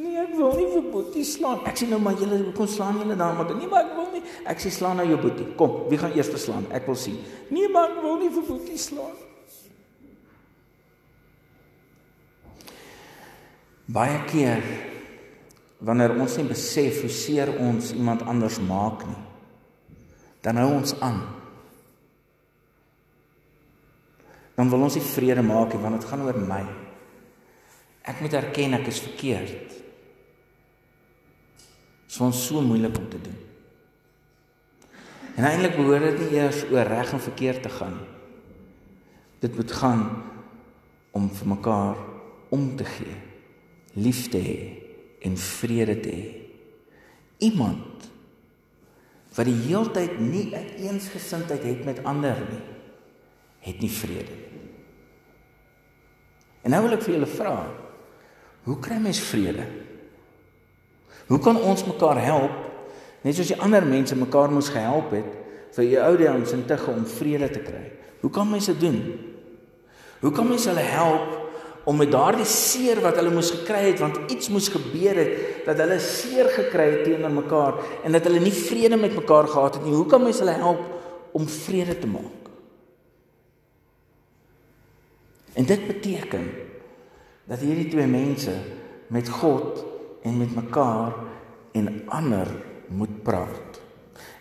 Nee, 0.00 0.16
ek 0.22 0.36
wil 0.38 0.54
nie 0.56 0.68
vir 0.70 0.84
boetie 0.92 1.24
slaan. 1.28 1.58
Ek 1.68 1.76
sê 1.76 1.88
nou 1.90 1.98
maar 2.00 2.16
julle 2.16 2.38
kom 2.56 2.68
slaan 2.70 3.00
julle 3.02 3.16
dan 3.18 3.34
maar 3.36 3.50
nie, 3.52 3.66
maar 3.68 3.88
ek 3.88 3.96
wil 3.98 4.06
nie. 4.14 4.22
Ek 4.48 4.62
sê 4.62 4.70
slaan 4.72 4.96
nou 5.00 5.04
jou 5.08 5.18
boetie. 5.20 5.48
Kom, 5.58 5.74
wie 5.90 5.98
gaan 6.00 6.14
eers 6.16 6.30
verslaan? 6.32 6.68
Ek 6.72 6.86
wil 6.88 6.96
sien. 6.96 7.18
Nee, 7.50 7.68
maar 7.68 7.90
ek 7.90 7.98
wil 8.04 8.16
nie 8.22 8.30
vir 8.32 8.46
boetie 8.46 8.78
slaan. 8.80 9.18
Baie 13.90 14.22
keer 14.30 14.62
wanneer 15.82 16.14
ons 16.14 16.36
nie 16.38 16.46
besef 16.46 17.02
hoe 17.02 17.10
seer 17.10 17.50
ons 17.58 17.90
iemand 17.96 18.22
anders 18.28 18.60
maak 18.62 19.02
nie, 19.08 19.20
dan 20.44 20.60
hou 20.60 20.68
ons 20.76 20.92
aan. 21.02 21.22
Dan 24.60 24.68
wil 24.68 24.84
ons 24.84 24.98
nie 24.98 25.04
vrede 25.08 25.40
maak 25.40 25.72
nie 25.72 25.80
want 25.80 25.96
dit 25.96 26.08
gaan 26.10 26.24
oor 26.26 26.36
my. 26.36 26.60
Ek 28.04 28.20
moet 28.20 28.34
erken 28.36 28.76
ek 28.76 28.90
is 28.92 29.00
verkeerd. 29.06 29.70
Dit 32.04 32.12
is 32.12 32.20
ons 32.20 32.42
so 32.44 32.60
moeilik 32.60 32.98
om 32.98 33.06
te 33.08 33.20
doen. 33.24 33.38
En 35.38 35.46
eintlik 35.48 35.78
behoort 35.78 36.10
dit 36.10 36.20
nie 36.26 36.42
eers 36.42 36.66
oor 36.68 36.84
reg 36.92 37.14
en 37.16 37.22
verkeerd 37.24 37.62
te 37.64 37.72
gaan. 37.72 37.96
Dit 39.40 39.56
moet 39.56 39.72
gaan 39.72 40.04
om 41.16 41.30
vir 41.32 41.48
mekaar 41.54 41.96
om 42.52 42.76
te 42.76 42.84
gee 42.84 43.16
lief 43.98 44.28
te 44.30 44.38
hê 44.38 44.58
en 45.26 45.36
vrede 45.36 45.96
te 46.04 46.12
hê. 46.14 46.28
Iemand 47.48 48.10
wat 49.34 49.46
die 49.46 49.56
heeltyd 49.66 50.20
nie 50.20 50.50
'n 50.52 50.68
eensgesindheid 50.90 51.62
het 51.62 51.84
met 51.84 52.04
ander 52.04 52.36
nie, 52.50 52.66
het 53.60 53.80
nie 53.80 53.90
vrede 53.90 54.34
nie. 54.34 54.49
En 56.64 56.74
nou 56.74 56.82
wil 56.84 56.96
ek 56.96 57.04
vir 57.06 57.16
julle 57.16 57.30
vra, 57.30 57.54
hoe 58.66 58.76
kry 58.84 58.98
mens 59.00 59.20
vrede? 59.30 59.64
Hoe 61.30 61.38
kan 61.40 61.56
ons 61.56 61.86
mekaar 61.86 62.18
help 62.20 62.66
net 63.24 63.36
soos 63.36 63.52
die 63.52 63.60
ander 63.62 63.84
mense 63.86 64.16
mekaar 64.18 64.52
moes 64.52 64.70
gehelp 64.72 65.12
het 65.14 65.36
vir 65.76 65.86
die 65.86 66.00
ou 66.02 66.14
dames 66.18 66.52
en 66.56 66.64
tige 66.68 66.90
om 66.92 67.06
vrede 67.08 67.48
te 67.54 67.62
kry? 67.64 67.84
Hoe 68.20 68.32
kan 68.34 68.50
mense 68.50 68.74
dit 68.74 68.82
doen? 68.82 68.98
Hoe 70.20 70.32
kan 70.36 70.48
mense 70.48 70.68
hulle 70.68 70.84
help 70.84 71.38
om 71.88 71.96
met 71.96 72.10
daardie 72.12 72.48
seer 72.48 73.00
wat 73.00 73.16
hulle 73.16 73.32
moes 73.32 73.52
gekry 73.54 73.86
het 73.86 74.02
want 74.02 74.18
iets 74.32 74.50
moes 74.52 74.68
gebeur 74.72 75.16
het 75.16 75.64
dat 75.68 75.80
hulle 75.80 75.96
seer 76.04 76.50
gekry 76.58 76.90
het 76.96 77.06
teenoor 77.08 77.32
mekaar 77.38 77.80
en 78.04 78.12
dat 78.12 78.26
hulle 78.28 78.42
nie 78.42 78.52
vrede 78.52 78.98
met 79.00 79.16
mekaar 79.16 79.48
gehad 79.48 79.78
het 79.78 79.86
nie. 79.86 79.96
Hoe 79.96 80.06
kan 80.10 80.22
mens 80.22 80.42
hulle 80.42 80.58
help 80.60 80.84
om 81.32 81.48
vrede 81.48 81.96
te 81.98 82.10
maak? 82.10 82.39
En 85.52 85.64
dit 85.66 85.86
beteken 85.86 86.50
dat 87.44 87.58
hierdie 87.58 87.88
twee 87.90 88.06
mense 88.06 88.54
met 89.10 89.28
God 89.28 89.84
en 90.22 90.38
met 90.38 90.54
mekaar 90.54 91.14
en 91.72 92.02
ander 92.06 92.48
moet 92.86 93.22
praat. 93.22 93.80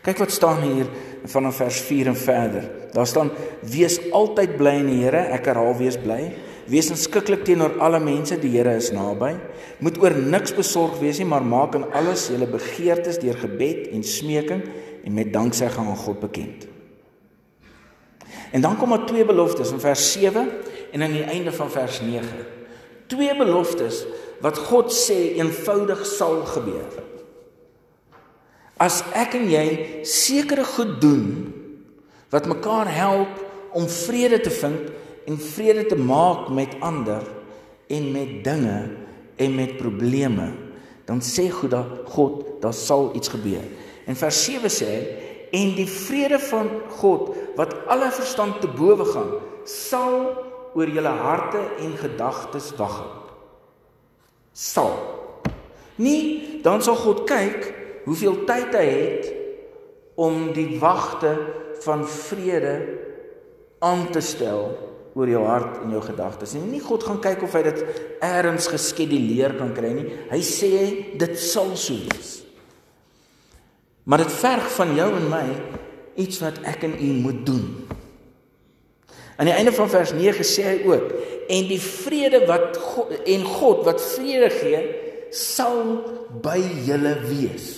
Kyk 0.06 0.22
wat 0.22 0.32
staan 0.32 0.62
hier 0.64 0.88
vanaf 1.28 1.60
vers 1.60 1.80
4 1.90 2.08
en 2.08 2.18
verder. 2.18 2.70
Daar 2.96 3.08
staan: 3.08 3.32
"Wees 3.62 4.00
altyd 4.12 4.58
bly 4.58 4.76
in 4.80 4.88
die 4.88 5.04
Here." 5.04 5.24
Ek 5.36 5.46
herhaal: 5.46 5.76
"Wees 5.78 5.98
bly." 5.98 6.34
Wees 6.70 6.90
inskikkelik 6.94 7.44
teenoor 7.44 7.80
alle 7.82 8.00
mense, 8.00 8.38
die 8.38 8.52
Here 8.54 8.76
is 8.78 8.92
naby. 8.94 9.34
Moet 9.82 9.98
oor 9.98 10.14
niks 10.14 10.54
besorg 10.54 11.00
wees 11.02 11.18
nie, 11.18 11.26
maar 11.26 11.42
maak 11.42 11.74
in 11.76 11.88
alles 11.98 12.28
julle 12.30 12.46
begeertes 12.46 13.18
deur 13.18 13.38
gebed 13.42 13.90
en 13.90 14.04
smeking 14.04 14.62
en 15.04 15.14
met 15.14 15.34
danksegging 15.34 15.90
aan 15.90 15.98
God 15.98 16.20
bekend. 16.20 16.69
En 18.52 18.62
dan 18.62 18.78
kom 18.78 18.90
daar 18.90 19.06
twee 19.06 19.26
beloftes 19.26 19.72
in 19.72 19.80
vers 19.80 20.12
7 20.12 20.50
en 20.92 21.02
aan 21.02 21.12
die 21.12 21.24
einde 21.24 21.52
van 21.52 21.72
vers 21.72 22.02
9. 22.02 22.28
Twee 23.08 23.36
beloftes 23.38 24.06
wat 24.42 24.58
God 24.58 24.94
sê 24.94 25.36
eenvoudig 25.38 26.06
sal 26.06 26.42
gebeur. 26.46 27.04
As 28.80 29.02
ek 29.12 29.36
en 29.36 29.50
jy 29.52 29.66
sekere 30.08 30.64
goed 30.64 31.00
doen 31.04 31.26
wat 32.32 32.48
mekaar 32.48 32.88
help 32.94 33.42
om 33.76 33.90
vrede 33.90 34.40
te 34.40 34.54
vind 34.54 34.90
en 35.28 35.38
vrede 35.38 35.86
te 35.92 35.98
maak 36.00 36.48
met 36.50 36.78
ander 36.80 37.26
en 37.90 38.12
met 38.12 38.44
dinge 38.44 38.78
en 39.36 39.56
met 39.56 39.78
probleme, 39.78 40.52
dan 41.06 41.22
sê 41.26 41.50
God 41.52 41.74
dat 41.74 42.10
God, 42.14 42.46
daar 42.62 42.74
sal 42.74 43.12
iets 43.18 43.32
gebeur. 43.34 43.66
En 44.06 44.16
vers 44.16 44.44
7 44.46 44.72
sê 44.72 44.94
en 45.52 45.74
die 45.76 45.88
vrede 45.90 46.40
van 46.40 46.70
God 47.02 47.34
wat 47.60 47.76
alle 47.92 48.08
verstand 48.16 48.62
te 48.64 48.70
bowe 48.72 49.04
gaan, 49.12 49.34
sal 49.68 50.20
oor 50.78 50.88
julle 50.88 51.12
harte 51.12 51.60
en 51.84 51.98
gedagtes 52.00 52.72
wag. 52.80 53.02
Sal. 54.56 54.96
Nie 56.00 56.62
dan 56.64 56.84
sal 56.84 56.96
God 57.00 57.26
kyk 57.28 57.68
hoeveel 58.06 58.46
tyd 58.48 58.76
hy 58.76 58.86
het 58.88 59.28
om 60.20 60.50
die 60.56 60.80
wagte 60.80 61.34
van 61.84 62.06
vrede 62.08 62.76
aan 63.84 64.08
te 64.12 64.24
stel 64.24 64.72
oor 65.16 65.28
jou 65.28 65.44
hart 65.44 65.82
en 65.84 65.94
jou 65.96 66.02
gedagtes. 66.04 66.56
En 66.56 66.68
nie 66.72 66.82
God 66.84 67.04
gaan 67.08 67.20
kyk 67.24 67.44
of 67.44 67.56
hy 67.58 67.64
dit 67.68 67.84
eers 68.24 68.70
geskeduleer 68.72 69.58
kan 69.60 69.74
kry 69.76 69.92
nie. 69.96 70.08
Hy 70.32 70.40
sê 70.46 70.72
dit 71.20 71.36
sal 71.40 71.76
so 71.80 71.96
wees. 72.08 72.38
Maar 74.08 74.24
dit 74.24 74.36
verg 74.40 74.72
van 74.80 74.96
jou 74.98 75.10
en 75.20 75.30
my 75.32 75.46
iets 76.20 76.42
wat 76.44 76.60
ek 76.68 76.84
en 76.88 76.96
u 77.00 77.10
moet 77.24 77.46
doen. 77.48 77.66
Aan 79.40 79.48
die 79.48 79.56
einde 79.56 79.72
van 79.72 79.90
vers 79.90 80.12
9 80.12 80.44
sê 80.44 80.66
hy 80.68 80.78
ook 80.90 81.14
en 81.50 81.68
die 81.70 81.80
vrede 81.80 82.44
wat 82.50 82.76
God, 82.78 83.14
en 83.24 83.46
God 83.48 83.86
wat 83.88 84.02
vrede 84.04 84.50
gee 84.52 84.82
sal 85.32 85.80
by 86.44 86.60
julle 86.86 87.16
wees. 87.30 87.70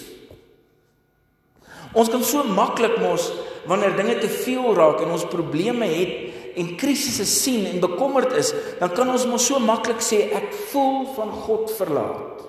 Ons 1.93 2.09
kan 2.09 2.23
so 2.25 2.41
maklik 2.47 2.97
mos 3.03 3.29
wanneer 3.69 3.93
dinge 3.97 4.17
te 4.23 4.31
veel 4.31 4.71
raak 4.73 5.03
en 5.03 5.13
ons 5.13 5.27
probleme 5.29 5.85
het 5.91 6.57
en 6.57 6.73
krisisse 6.79 7.27
sien 7.29 7.67
en 7.69 7.83
bekommerd 7.83 8.33
is, 8.39 8.49
dan 8.79 8.91
kan 8.95 9.11
ons 9.11 9.27
mos 9.29 9.45
so 9.45 9.61
maklik 9.61 10.01
sê 10.03 10.23
ek 10.33 10.49
voel 10.71 11.05
van 11.13 11.29
God 11.45 11.69
verlaat. 11.77 12.41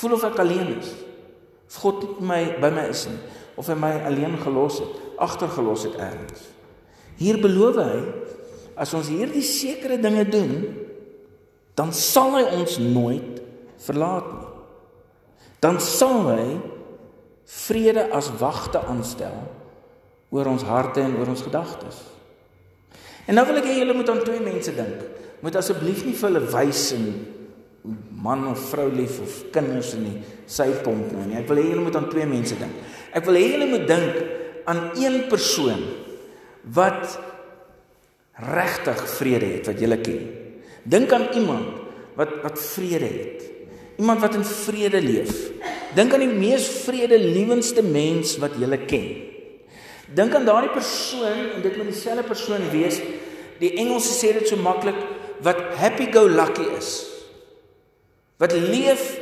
Voel 0.00 0.16
of 0.16 0.24
ek 0.30 0.38
alleen 0.40 0.76
is. 0.78 0.94
Of 1.70 1.82
God 1.82 2.06
nie 2.06 2.30
my 2.30 2.44
by 2.62 2.70
my 2.74 2.86
is 2.94 3.08
nie 3.10 3.18
of 3.60 3.68
hy 3.68 3.76
my 3.76 3.92
alleen 4.08 4.38
gelos 4.40 4.80
het, 4.80 4.98
agtergelos 5.20 5.84
het 5.88 5.98
ergens. 6.00 6.46
Hier 7.20 7.36
beloof 7.42 7.76
hy 7.76 7.96
as 8.80 8.94
ons 8.96 9.10
hierdie 9.12 9.44
sekere 9.44 9.98
dinge 10.00 10.24
doen, 10.32 10.54
dan 11.76 11.92
sal 11.96 12.38
hy 12.38 12.46
ons 12.56 12.78
nooit 12.80 13.40
verlaat 13.84 14.30
nie. 14.32 14.46
Dan 15.60 15.80
sal 15.84 16.24
hy 16.30 16.44
vrede 17.50 18.06
as 18.16 18.30
wagte 18.40 18.80
aanstel 18.88 19.36
oor 20.30 20.48
ons 20.48 20.64
harte 20.64 21.02
en 21.02 21.18
oor 21.18 21.28
ons 21.32 21.44
gedagtes. 21.44 21.98
En 23.28 23.36
nou 23.36 23.44
wil 23.50 23.60
ek 23.60 23.68
hê 23.68 23.80
julle 23.82 23.96
moet 23.96 24.08
aan 24.12 24.22
twee 24.24 24.40
mense 24.42 24.72
dink. 24.72 25.04
Moet 25.44 25.58
asseblief 25.60 26.06
nie 26.06 26.16
vir 26.16 26.30
hulle 26.30 26.46
wys 26.54 26.84
en 26.96 27.04
man 28.20 28.44
of 28.50 28.62
vrou 28.70 28.88
lief 28.92 29.20
of 29.24 29.36
kinders 29.54 29.94
in 29.96 30.06
die 30.06 30.16
sypomp 30.50 31.12
nou 31.14 31.26
nie. 31.26 31.38
Ek 31.40 31.48
wil 31.50 31.60
hê 31.62 31.68
julle 31.70 31.84
moet 31.84 31.98
aan 31.98 32.08
twee 32.12 32.28
mense 32.28 32.56
dink. 32.60 32.88
Ek 33.16 33.26
wil 33.26 33.38
hê 33.38 33.46
julle 33.54 33.68
moet 33.70 33.86
dink 33.88 34.14
aan 34.70 34.90
een 34.98 35.26
persoon 35.30 35.82
wat 36.76 37.18
regtig 38.40 39.00
vrede 39.16 39.48
het 39.56 39.70
wat 39.70 39.80
julle 39.80 39.98
ken. 40.00 40.26
Dink 40.84 41.12
aan 41.12 41.28
iemand 41.36 41.80
wat 42.18 42.36
wat 42.44 42.58
vrede 42.60 43.08
het. 43.08 43.48
Iemand 44.00 44.20
wat 44.20 44.34
in 44.34 44.44
vrede 44.44 45.00
leef. 45.02 45.50
Dink 45.94 46.14
aan 46.14 46.22
die 46.24 46.32
mees 46.32 46.68
vredelewendste 46.86 47.82
mens 47.82 48.36
wat 48.40 48.56
julle 48.60 48.78
ken. 48.86 49.08
Dink 50.14 50.34
aan 50.34 50.46
daardie 50.46 50.72
persoon 50.74 51.50
en 51.56 51.62
dit 51.62 51.76
moet 51.76 51.90
dieselfde 51.90 52.26
persoon 52.26 52.70
wees. 52.72 53.00
Die 53.60 53.74
Engelse 53.78 54.14
sê 54.14 54.32
dit 54.38 54.48
so 54.48 54.56
maklik 54.56 54.96
wat 55.44 55.60
happy 55.80 56.08
go 56.12 56.26
lucky 56.28 56.66
is. 56.78 57.04
Wat 58.40 58.54
leef 58.56 59.18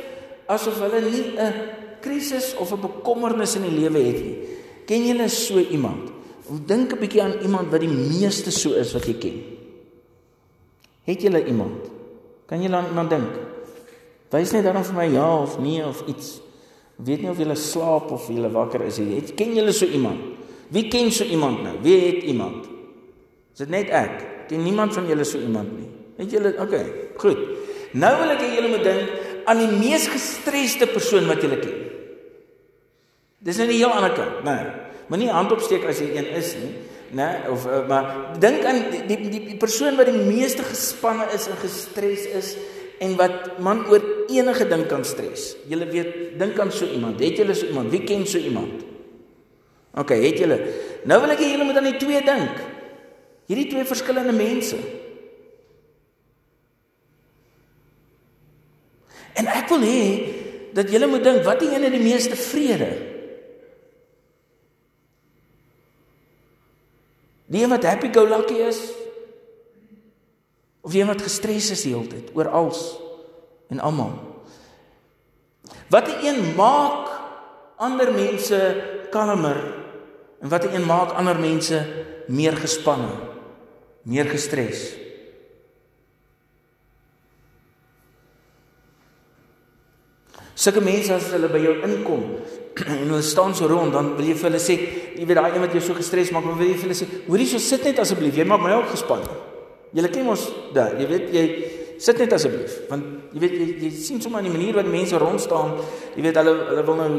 asof 0.49 0.79
hulle 0.81 1.01
nie 1.05 1.35
'n 1.37 1.78
krisis 2.01 2.55
of 2.55 2.71
'n 2.71 2.81
bekommernis 2.81 3.55
in 3.55 3.63
die 3.63 3.79
lewe 3.79 3.99
het 3.99 4.23
nie. 4.23 4.37
Ken 4.85 5.05
julle 5.05 5.27
so 5.27 5.59
iemand? 5.59 6.11
Dink 6.65 6.93
'n 6.93 6.99
bietjie 6.99 7.21
aan 7.21 7.39
iemand 7.41 7.69
wat 7.71 7.79
die 7.81 7.89
meeste 7.89 8.51
so 8.51 8.73
is 8.73 8.93
wat 8.93 9.05
jy 9.05 9.13
ken. 9.13 9.37
Het 11.03 11.21
julle 11.21 11.45
iemand? 11.45 11.89
Kan 12.45 12.61
julle 12.61 12.75
aan 12.75 12.89
iemand 12.89 13.09
dink? 13.09 13.29
Wys 14.29 14.51
net 14.51 14.63
dan 14.63 14.83
vir 14.83 14.95
my 14.95 15.07
ja 15.13 15.41
of 15.41 15.59
nee 15.59 15.85
of 15.85 16.03
iets. 16.07 16.41
Weet 16.95 17.21
nie 17.21 17.29
of 17.29 17.39
jy 17.39 17.55
slaap 17.55 18.11
of 18.11 18.27
jy 18.29 18.49
wakker 18.51 18.83
is 18.85 18.97
nie. 18.97 19.21
Ken 19.35 19.55
julle 19.55 19.71
so 19.71 19.85
iemand? 19.85 20.19
Wie 20.69 20.87
ken 20.87 21.11
so 21.11 21.23
iemand 21.23 21.63
nou? 21.63 21.77
Wie 21.81 21.97
het 22.05 22.23
iemand? 22.23 22.65
Is 23.53 23.63
dit 23.63 23.69
net 23.69 23.89
ek? 23.89 24.47
Ken 24.49 24.63
niemand 24.63 24.93
van 24.93 25.07
julle 25.07 25.23
so 25.23 25.39
iemand 25.39 25.71
nie. 25.77 25.89
Het 26.17 26.31
julle 26.31 26.53
okay, 26.59 26.85
goed. 27.17 27.37
Nou 27.97 28.11
wil 28.21 28.35
ek 28.35 28.43
hê 28.43 28.49
julle 28.53 28.69
moet 28.75 28.85
dink 28.85 29.09
aan 29.49 29.61
die 29.63 29.71
mees 29.79 30.05
gestresde 30.11 30.85
persoon 30.91 31.25
wat 31.29 31.41
julle 31.41 31.57
ken. 31.61 31.78
Dis 33.39 33.59
nou 33.59 33.67
die 33.69 33.79
heel 33.79 33.91
ander 33.93 34.13
kant, 34.17 34.43
né? 34.43 34.53
Nee, 34.53 34.87
Moenie 35.09 35.31
hand 35.33 35.49
opsteek 35.55 35.87
as 35.89 36.03
jy 36.03 36.11
een 36.13 36.27
is 36.37 36.51
nie, 36.59 36.69
né? 36.69 36.83
Nee, 37.17 37.37
of 37.49 37.63
uh, 37.65 37.79
maar 37.89 38.35
dink 38.37 38.65
aan 38.69 38.83
die, 38.93 39.15
die 39.17 39.39
die 39.47 39.55
persoon 39.57 39.95
wat 39.97 40.11
die 40.11 40.19
meeste 40.21 40.61
gespanne 40.61 41.25
is 41.33 41.47
en 41.49 41.57
gestres 41.57 42.27
is 42.37 42.51
en 43.01 43.15
wat 43.17 43.57
man 43.63 43.81
oor 43.89 44.03
enige 44.29 44.67
ding 44.69 44.83
kan 44.91 45.01
stres. 45.07 45.55
Julle 45.71 45.87
weet, 45.89 46.37
dink 46.37 46.59
aan 46.59 46.69
so 46.71 46.85
iemand. 46.85 47.17
Het 47.23 47.41
julle 47.41 47.55
so 47.57 47.65
iemand? 47.71 47.89
Wie 47.89 48.03
ken 48.05 48.27
so 48.27 48.37
iemand? 48.37 48.83
OK, 49.97 50.13
het 50.21 50.37
julle. 50.43 50.59
Nou 51.09 51.17
wil 51.23 51.33
ek 51.33 51.41
hê 51.41 51.53
julle 51.55 51.65
moet 51.65 51.81
aan 51.81 51.89
die 51.89 51.97
twee 51.97 52.21
dink. 52.27 52.61
Hierdie 53.49 53.69
twee 53.71 53.89
verskillende 53.89 54.35
mense. 54.35 54.77
En 59.39 59.49
ek 59.49 59.71
wil 59.73 59.87
hê 59.87 60.01
dat 60.77 60.91
julle 60.93 61.09
moet 61.09 61.25
dink 61.25 61.47
wat 61.47 61.63
die 61.63 61.73
een 61.73 61.87
het 61.87 61.95
die 61.97 62.05
meeste 62.05 62.37
vrede? 62.37 63.08
Die 67.49 67.63
een 67.63 67.73
wat 67.73 67.85
happy 67.87 68.11
go 68.13 68.27
lucky 68.27 68.61
is 68.61 68.79
of 70.85 70.91
die 70.93 71.01
een 71.01 71.11
wat 71.11 71.21
gestres 71.25 71.71
is 71.73 71.83
die 71.83 71.93
hele 71.93 72.07
tyd 72.07 72.29
oor 72.37 72.47
alles 72.55 72.79
en 73.69 73.81
almal. 73.83 74.13
Wat 75.89 76.07
die 76.07 76.29
een 76.29 76.53
maak 76.57 77.09
ander 77.81 78.13
mense 78.13 78.59
kalmer 79.11 79.59
en 80.39 80.49
wat 80.49 80.65
die 80.65 80.71
een 80.77 80.85
maak 80.87 81.11
ander 81.17 81.39
mense 81.39 81.81
meer 82.29 82.57
gespanne, 82.57 83.11
meer 84.07 84.29
gestres. 84.29 84.93
Sulke 90.59 90.83
mense 90.83 91.13
as 91.15 91.29
hulle 91.31 91.47
by 91.51 91.61
jou 91.63 91.75
inkom 91.87 92.25
en 92.83 93.05
hulle 93.05 93.23
staan 93.23 93.55
so 93.55 93.69
rond, 93.71 93.93
dan 93.95 94.13
wil 94.17 94.27
jy 94.27 94.35
vir 94.35 94.49
hulle 94.49 94.61
sê, 94.63 94.75
jy 95.15 95.27
weet 95.27 95.39
daai 95.39 95.53
een 95.53 95.63
wat 95.63 95.75
jou 95.77 95.83
so 95.83 95.97
gestres 95.97 96.33
maak, 96.35 96.47
wil 96.47 96.67
jy 96.67 96.75
vir 96.75 96.89
hulle 96.89 96.99
sê, 96.99 97.07
hoorie 97.29 97.47
so 97.47 97.63
sit 97.63 97.87
net 97.87 98.01
asseblief, 98.03 98.35
jy 98.39 98.47
maak 98.47 98.63
my 98.63 98.75
ook 98.75 98.91
gespanne. 98.93 99.39
Jy 99.95 100.05
ken 100.13 100.27
mos 100.27 100.45
daar, 100.75 100.97
jy 100.99 101.07
weet 101.09 101.31
jy 101.33 101.45
sit 101.99 102.19
net 102.21 102.35
asseblief, 102.35 102.75
want 102.91 103.33
jy 103.33 103.41
weet 103.43 103.55
jy, 103.57 103.67
jy 103.85 103.89
sien 103.97 104.21
sommer 104.23 104.43
die 104.45 104.51
manier 104.53 104.75
wat 104.77 104.91
mense 104.91 105.17
rond 105.19 105.41
staan, 105.43 105.79
jy 106.15 106.27
weet 106.27 106.39
hulle 106.39 106.55
hulle 106.69 106.85
wil 106.87 106.99
nou 107.01 107.09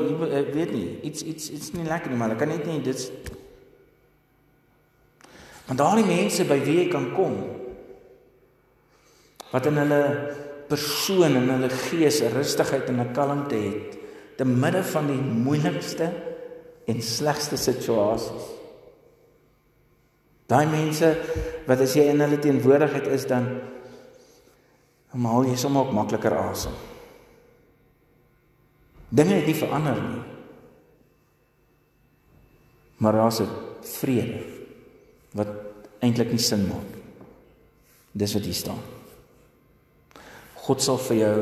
weet 0.55 0.73
nie, 0.77 0.87
iets 1.09 1.25
iets 1.25 1.51
iets 1.57 1.75
nie 1.77 1.89
lekker 1.89 2.13
nie, 2.13 2.21
maar 2.21 2.31
hulle 2.31 2.41
kan 2.41 2.53
net 2.53 2.69
nie 2.69 2.81
dit 2.85 3.37
Want 5.71 5.79
daardie 5.79 6.03
mense 6.03 6.43
by 6.51 6.57
wie 6.67 6.81
jy 6.81 6.87
kan 6.91 7.13
kom 7.15 7.37
wat 9.53 9.67
in 9.71 9.77
hulle 9.79 10.01
persoon 10.71 11.37
en 11.37 11.51
hulle 11.51 11.71
gees 11.89 12.21
'n 12.23 12.33
rustigheid 12.33 12.89
en 12.89 13.01
'n 13.01 13.13
kalmte 13.13 13.57
het 13.57 13.99
te 14.37 14.45
midde 14.45 14.83
van 14.85 15.07
die 15.07 15.21
moeilikste 15.21 16.13
en 16.87 17.03
slegste 17.03 17.57
situasies. 17.57 18.47
Daai 20.47 20.67
mense 20.67 21.17
wat 21.67 21.81
as 21.81 21.95
jy 21.95 22.09
in 22.11 22.21
hulle 22.21 22.39
teenwoordigheid 22.39 23.07
is 23.07 23.27
dan 23.27 23.47
haal 25.11 25.45
jy 25.45 25.57
sommer 25.57 25.87
ook 25.87 25.93
makliker 25.93 26.37
asem. 26.39 26.73
Dinge 29.11 29.35
het 29.35 29.47
nie 29.47 29.59
verander 29.59 29.99
nie. 30.03 30.23
Maar 32.97 33.13
daar's 33.13 33.41
'n 33.41 33.49
vrede 33.83 34.41
wat 35.33 35.49
eintlik 36.01 36.31
nie 36.31 36.39
sin 36.39 36.67
maak. 36.69 36.91
Dis 38.13 38.35
wat 38.35 38.43
hier 38.43 38.55
staan. 38.55 39.00
God 40.67 40.83
sal 40.85 40.99
vir 41.09 41.17
jou 41.17 41.37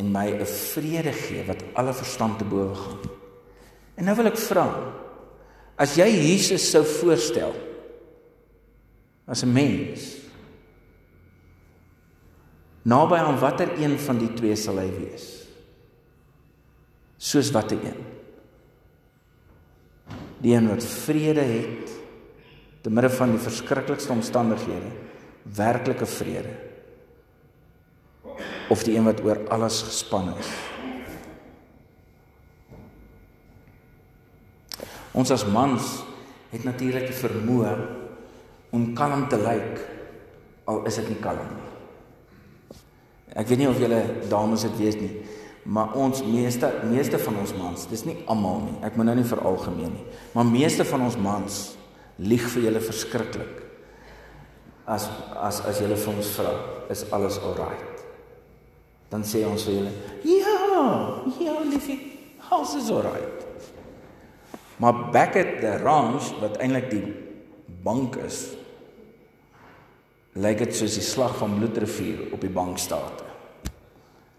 en 0.00 0.12
my 0.12 0.26
'n 0.30 0.46
vrede 0.46 1.12
gee 1.12 1.44
wat 1.44 1.62
alle 1.74 1.92
verstand 1.92 2.38
te 2.38 2.44
bowe 2.44 2.74
gaan. 2.74 3.00
En 3.96 4.04
nou 4.04 4.16
wil 4.16 4.26
ek 4.26 4.38
vra, 4.38 4.66
as 5.76 5.96
jy 5.96 6.08
Jesus 6.08 6.70
sou 6.70 6.84
voorstel 6.84 7.54
as 9.26 9.42
'n 9.42 9.52
mens, 9.52 10.16
naby 12.84 13.16
aan 13.16 13.38
watter 13.38 13.68
een 13.78 13.98
van 13.98 14.18
die 14.18 14.32
twee 14.34 14.56
sal 14.56 14.78
hy 14.78 14.90
wees? 14.90 15.46
Soos 17.18 17.50
watter 17.50 17.78
een? 17.78 18.00
Die 20.40 20.56
een 20.56 20.68
wat 20.68 20.84
vrede 20.84 21.40
het 21.40 21.90
te 22.82 22.90
midde 22.90 23.10
van 23.10 23.30
die 23.30 23.38
verskriklikste 23.38 24.12
omstandighede, 24.12 24.90
werklike 25.44 26.06
vrede 26.06 26.71
of 28.70 28.84
die 28.86 28.96
een 28.96 29.04
wat 29.04 29.22
oor 29.24 29.40
alles 29.48 29.82
gespan 29.86 30.32
is. 30.38 30.50
Ons 35.12 35.30
as 35.34 35.44
mans 35.44 35.98
het 36.52 36.64
natuurlik 36.64 37.08
die 37.10 37.16
vermoë 37.16 37.72
om 38.72 38.92
kalm 38.96 39.26
te 39.28 39.40
lyk 39.40 39.82
al 40.70 40.84
is 40.88 40.96
dit 41.00 41.12
nie 41.12 41.20
kalm 41.20 41.44
nie. 41.52 41.68
Ek 43.36 43.48
weet 43.48 43.62
nie 43.62 43.68
of 43.68 43.80
julle 43.80 44.00
dames 44.30 44.64
dit 44.66 44.74
weet 44.80 45.00
nie, 45.00 45.12
maar 45.64 45.94
ons 45.96 46.22
meeste 46.24 46.68
meeste 46.88 47.20
van 47.20 47.38
ons 47.42 47.54
mans, 47.56 47.86
dis 47.88 48.04
nie 48.08 48.18
almal 48.30 48.64
nie. 48.66 48.76
Ek 48.84 48.96
moet 48.96 49.08
nou 49.08 49.16
nie 49.20 49.28
veralgemeen 49.28 49.94
nie, 49.96 50.06
maar 50.36 50.48
meeste 50.48 50.84
van 50.88 51.08
ons 51.08 51.20
mans 51.20 51.62
lieg 52.20 52.44
vir 52.56 52.68
julle 52.68 52.84
verskriklik. 52.84 53.60
As 54.88 55.08
as 55.40 55.62
as 55.68 55.80
julle 55.80 55.96
vir 55.96 56.14
ons 56.16 56.36
vra, 56.36 56.52
is 56.92 57.06
alles 57.12 57.40
alright 57.40 58.01
dan 59.12 59.24
sê 59.28 59.44
ons 59.44 59.64
vir 59.68 59.74
julle, 59.74 59.92
"Ja, 60.24 61.22
ja, 61.40 61.54
liefie, 61.68 62.00
alles 62.48 62.74
is 62.74 62.90
alright." 62.90 63.44
Maar 64.76 65.10
back 65.12 65.36
at 65.36 65.60
the 65.60 65.76
ranch 65.82 66.32
wat 66.40 66.56
eintlik 66.56 66.90
die 66.90 67.04
bank 67.84 68.16
is, 68.16 68.56
lyk 70.32 70.58
dit 70.64 70.74
soos 70.74 70.96
die 70.96 71.04
slag 71.04 71.36
van 71.36 71.58
bloedrivier 71.58 72.32
op 72.32 72.40
die 72.40 72.50
bankstate. 72.50 73.24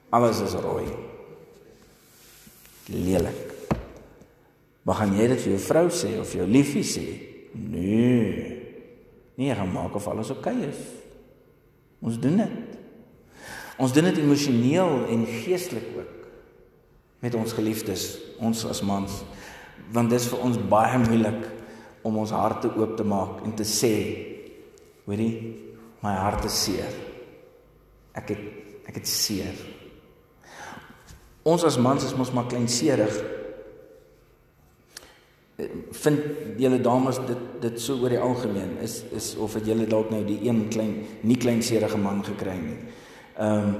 Alles 0.09 0.41
is 0.41 0.53
rooi. 0.53 0.89
Lelik. 2.91 3.53
Maar 4.83 4.95
gaan 4.95 5.15
jy 5.15 5.27
dit 5.31 5.41
vir 5.45 5.53
jou 5.55 5.61
vrou 5.63 5.85
sê 5.89 6.19
of 6.19 6.33
jou 6.33 6.47
liefie 6.47 6.83
sê? 6.83 7.05
Nee. 7.53 8.59
Nee, 9.39 9.55
gaan 9.55 9.71
maak 9.71 9.95
of 9.95 10.07
alles 10.07 10.33
oukei 10.33 10.57
okay 10.57 10.69
is. 10.69 10.81
Ons 12.03 12.19
doen 12.19 12.37
dit. 12.43 12.62
Ons 13.81 13.93
doen 13.93 14.05
dit 14.09 14.19
emosioneel 14.21 15.07
en 15.09 15.25
geestelik 15.25 15.87
ook 15.97 16.19
met 17.23 17.35
ons 17.39 17.55
geliefdes, 17.55 18.17
ons 18.43 18.65
as 18.67 18.83
mans, 18.85 19.21
want 19.95 20.11
dit 20.11 20.19
is 20.19 20.27
vir 20.29 20.41
ons 20.43 20.59
baie 20.69 20.99
moeilik 20.99 21.45
om 22.03 22.19
ons 22.19 22.33
harte 22.35 22.69
oop 22.75 22.97
te 22.99 23.05
maak 23.07 23.45
en 23.47 23.55
te 23.55 23.65
sê, 23.67 23.93
hoorie, 25.07 25.31
my 26.03 26.11
hart 26.19 26.45
is 26.49 26.57
seer. 26.65 26.99
Ek 28.13 28.33
het 28.35 28.43
ek 28.83 28.97
het 28.99 29.07
seer. 29.07 29.55
Ons 31.47 31.63
as 31.67 31.79
mans 31.79 32.03
is 32.03 32.15
mos 32.19 32.33
maar 32.35 32.49
kleinserig. 32.51 33.15
Vind 36.03 36.59
julle 36.59 36.81
dames 36.83 37.21
dit 37.27 37.47
dit 37.63 37.79
so 37.79 37.95
oor 38.03 38.11
die 38.11 38.19
algemeen 38.19 38.75
is 38.83 38.99
is 39.15 39.31
of 39.39 39.55
het 39.55 39.67
julle 39.67 39.87
dalk 39.87 40.11
nou 40.11 40.19
die 40.27 40.41
een 40.43 40.65
klein 40.73 40.97
nie 41.23 41.39
kleinserige 41.39 41.99
man 41.99 42.19
gekry 42.27 42.57
nie. 42.59 42.77
Ehm 43.37 43.67
um, 43.67 43.75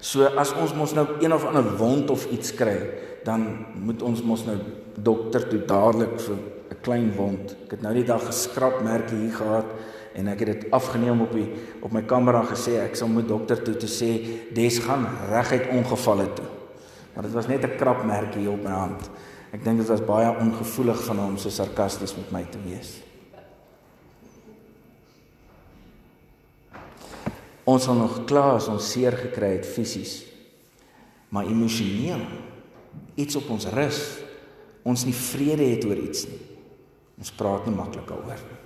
so 0.00 0.22
as 0.38 0.52
ons 0.54 0.74
mos 0.78 0.92
nou 0.94 1.06
een 1.18 1.32
of 1.34 1.44
ander 1.44 1.76
wond 1.76 2.10
of 2.10 2.26
iets 2.30 2.54
kry, 2.54 2.76
dan 3.24 3.66
moet 3.74 4.02
ons 4.02 4.22
mos 4.22 4.44
nou 4.46 4.56
dokter 4.94 5.48
toe 5.48 5.64
dadelik 5.66 6.20
vir 6.20 6.36
'n 6.70 6.80
klein 6.82 7.12
wond. 7.16 7.56
Ek 7.64 7.70
het 7.70 7.82
nou 7.82 7.94
die 7.94 8.04
dag 8.04 8.22
geskrap 8.26 8.82
merke 8.82 9.14
hier 9.14 9.32
gehad 9.32 9.66
en 10.14 10.28
ek 10.28 10.38
het 10.38 10.48
dit 10.48 10.70
afgeneem 10.70 11.20
op 11.20 11.32
die 11.32 11.48
op 11.82 11.92
my 11.92 12.02
kamera 12.02 12.42
gesê 12.42 12.78
ek 12.82 12.96
sal 12.96 13.08
moet 13.08 13.28
dokter 13.28 13.62
toe 13.62 13.76
te 13.76 13.86
sê 13.86 14.10
des 14.54 14.78
gaan 14.78 15.06
reguit 15.30 15.68
ongevalle 15.70 16.32
toe. 16.34 16.46
Maar 17.14 17.24
dit 17.24 17.32
was 17.32 17.48
net 17.48 17.64
'n 17.64 17.76
krap 17.76 18.04
merkie 18.04 18.40
hier 18.40 18.52
op 18.52 18.62
my 18.62 18.70
hand. 18.70 19.10
Ek 19.52 19.64
dink 19.64 19.78
dit 19.78 19.88
was 19.88 20.04
baie 20.04 20.28
ongevoelig 20.40 21.04
van 21.04 21.18
hom 21.18 21.36
so 21.36 21.48
sarkasties 21.48 22.16
met 22.16 22.30
my 22.30 22.46
te 22.50 22.58
wees. 22.64 23.07
Ons 27.68 27.84
sal 27.84 27.98
nog 27.98 28.22
klaar 28.28 28.56
as 28.56 28.68
ons 28.72 28.92
seer 28.94 29.16
gekry 29.18 29.58
het 29.58 29.68
fisies. 29.68 30.22
Maar 31.28 31.50
emosioneel 31.50 32.24
iets 33.20 33.36
op 33.36 33.50
ons 33.52 33.68
rus. 33.74 34.00
Ons 34.88 35.04
nie 35.04 35.16
vrede 35.16 35.66
het 35.74 35.84
oor 35.84 36.00
iets 36.00 36.24
nie. 36.30 36.40
Ons 37.18 37.34
praat 37.36 37.66
nie 37.66 37.76
maklik 37.76 38.08
daaroor 38.08 38.40
nie. 38.46 38.56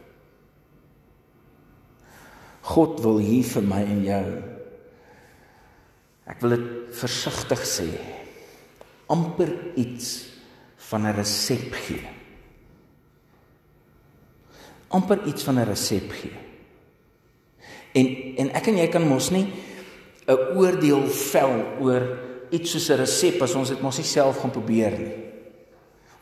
God 2.72 3.00
wil 3.02 3.18
hier 3.18 3.46
vir 3.48 3.64
my 3.66 3.80
en 3.82 4.02
jou. 4.06 4.26
Ek 6.30 6.38
wil 6.44 6.54
dit 6.56 6.68
versigtig 7.02 7.64
sê. 7.66 7.88
amper 9.12 9.50
iets 9.76 10.28
van 10.88 11.06
'n 11.06 11.14
resep 11.16 11.74
gee. 11.74 12.08
amper 14.88 15.26
iets 15.26 15.42
van 15.42 15.58
'n 15.58 15.66
resep 15.68 16.10
gee. 16.12 16.51
En 17.92 18.06
en 18.36 18.50
ek 18.56 18.68
en 18.72 18.78
jy 18.80 18.88
kan 18.88 19.08
mos 19.08 19.30
nie 19.30 19.46
'n 20.26 20.56
oordeel 20.56 21.02
vel 21.06 21.56
oor 21.80 22.02
iets 22.50 22.70
soos 22.70 22.90
'n 22.90 23.00
resep 23.00 23.42
as 23.42 23.54
ons 23.54 23.68
dit 23.68 23.82
mos 23.82 23.98
nie 23.98 24.06
self 24.06 24.38
gaan 24.40 24.50
probeer 24.50 24.98
nie. 24.98 25.12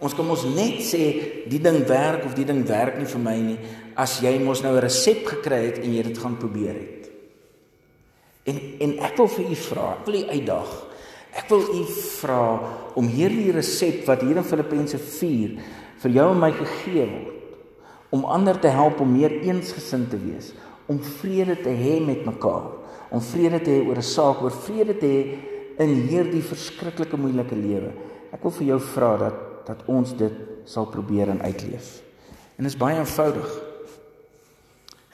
Ons 0.00 0.14
kan 0.14 0.26
mos 0.26 0.44
net 0.44 0.80
sê 0.80 1.44
die 1.48 1.61
ding 1.61 1.85
werk 1.87 2.24
of 2.24 2.35
die 2.35 2.44
ding 2.44 2.64
werk 2.66 2.96
nie 2.98 3.06
vir 3.06 3.20
my 3.20 3.37
nie 3.37 3.59
as 3.96 4.20
jy 4.20 4.38
mos 4.38 4.62
nou 4.62 4.74
'n 4.76 4.80
resep 4.80 5.26
gekry 5.26 5.66
het 5.66 5.78
en 5.78 5.92
jy 5.92 6.02
dit 6.02 6.18
gaan 6.18 6.37
probeer 6.37 6.74
het. 6.74 7.11
En 8.44 8.56
en 8.80 8.98
ek 8.98 9.16
wil 9.16 9.28
vir 9.28 9.50
u 9.50 9.54
vra, 9.54 9.96
ek 10.00 10.06
wil 10.06 10.14
u 10.14 10.24
uitdaag. 10.28 10.87
Ek 11.33 11.48
wil 11.48 11.61
u 11.61 11.85
vra 11.85 12.61
om 12.94 13.06
hierdie 13.06 13.52
resep 13.52 14.06
wat 14.06 14.22
hier 14.22 14.37
in 14.37 14.44
Filippense 14.44 14.98
4 14.98 15.59
vir 16.02 16.11
jou 16.11 16.30
en 16.30 16.40
my 16.40 16.50
gegee 16.52 17.06
word 17.06 17.37
om 18.11 18.24
ander 18.24 18.59
te 18.59 18.68
help 18.68 19.00
om 19.00 19.12
meer 19.12 19.30
eensgesind 19.46 20.11
te 20.11 20.18
wees, 20.18 20.52
om 20.90 20.98
vrede 21.20 21.55
te 21.62 21.70
hê 21.70 22.00
met 22.03 22.24
mekaar, 22.26 22.66
om 23.14 23.22
vrede 23.22 23.61
te 23.62 23.70
hê 23.70 23.87
oor 23.87 23.98
'n 23.98 24.03
saak, 24.03 24.42
oor 24.42 24.55
vrede 24.66 24.98
te 24.98 25.07
hê 25.07 25.22
in 25.79 25.94
hierdie 26.11 26.42
verskriklike 26.42 27.16
moeilike 27.16 27.55
lewe. 27.55 27.92
Ek 28.33 28.42
wil 28.42 28.50
vir 28.50 28.66
jou 28.66 28.81
vra 28.81 29.16
dat 29.16 29.37
dat 29.66 29.85
ons 29.87 30.12
dit 30.16 30.33
sal 30.64 30.88
probeer 30.90 31.29
en 31.29 31.42
uitleef. 31.42 32.00
En 32.59 32.64
dit 32.64 32.72
is 32.72 32.79
baie 32.79 32.98
eenvoudig. 32.98 33.50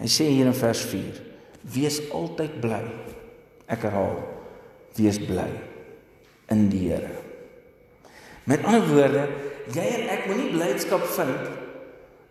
Hy 0.01 0.09
sê 0.09 0.29
hier 0.31 0.47
in 0.47 0.57
vers 0.57 0.81
4: 0.81 1.21
Wees 1.63 2.01
altyd 2.15 2.61
bly. 2.61 2.83
Ek 3.69 3.83
herhaal: 3.83 4.21
Wees 4.97 5.19
bly 5.19 5.49
in 6.53 6.69
die 6.73 6.89
Here. 6.89 7.11
Met 8.47 8.65
ander 8.65 8.85
woorde, 8.87 9.27
jy 9.75 9.87
en 10.01 10.11
ek 10.15 10.27
moenie 10.31 10.53
blydskap 10.55 11.07
vind 11.17 11.49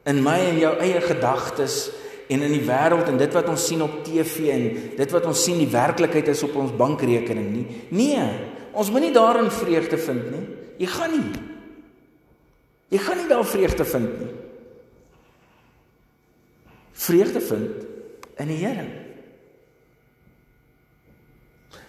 in 0.08 0.22
my 0.24 0.38
en 0.52 0.60
jou 0.62 0.72
eie 0.86 1.02
gedagtes 1.04 1.90
en 2.28 2.42
in 2.42 2.54
die 2.56 2.64
wêreld 2.66 3.10
en 3.12 3.18
dit 3.20 3.34
wat 3.38 3.50
ons 3.52 3.66
sien 3.70 3.84
op 3.86 4.00
TV 4.06 4.50
en 4.54 4.64
dit 4.98 5.12
wat 5.14 5.26
ons 5.30 5.44
sien 5.46 5.60
die 5.62 5.70
werklikheid 5.70 6.32
is 6.34 6.44
op 6.48 6.56
ons 6.62 6.74
bankrekening 6.78 7.50
nie. 7.54 7.66
Nee, 7.94 8.24
ons 8.74 8.90
moenie 8.92 9.14
daarin 9.14 9.52
vreugde 9.54 10.00
vind 10.02 10.32
nie. 10.34 10.46
Jy 10.82 10.90
gaan 10.92 11.14
nie. 11.14 11.44
Jy 12.96 13.02
gaan 13.06 13.22
nie 13.22 13.30
daar 13.30 13.46
vreugde 13.46 13.86
vind 13.86 14.20
nie. 14.22 14.32
Vreugde 17.06 17.42
vind 17.42 17.86
in 18.42 18.52
die 18.52 18.60
Here. 18.62 18.86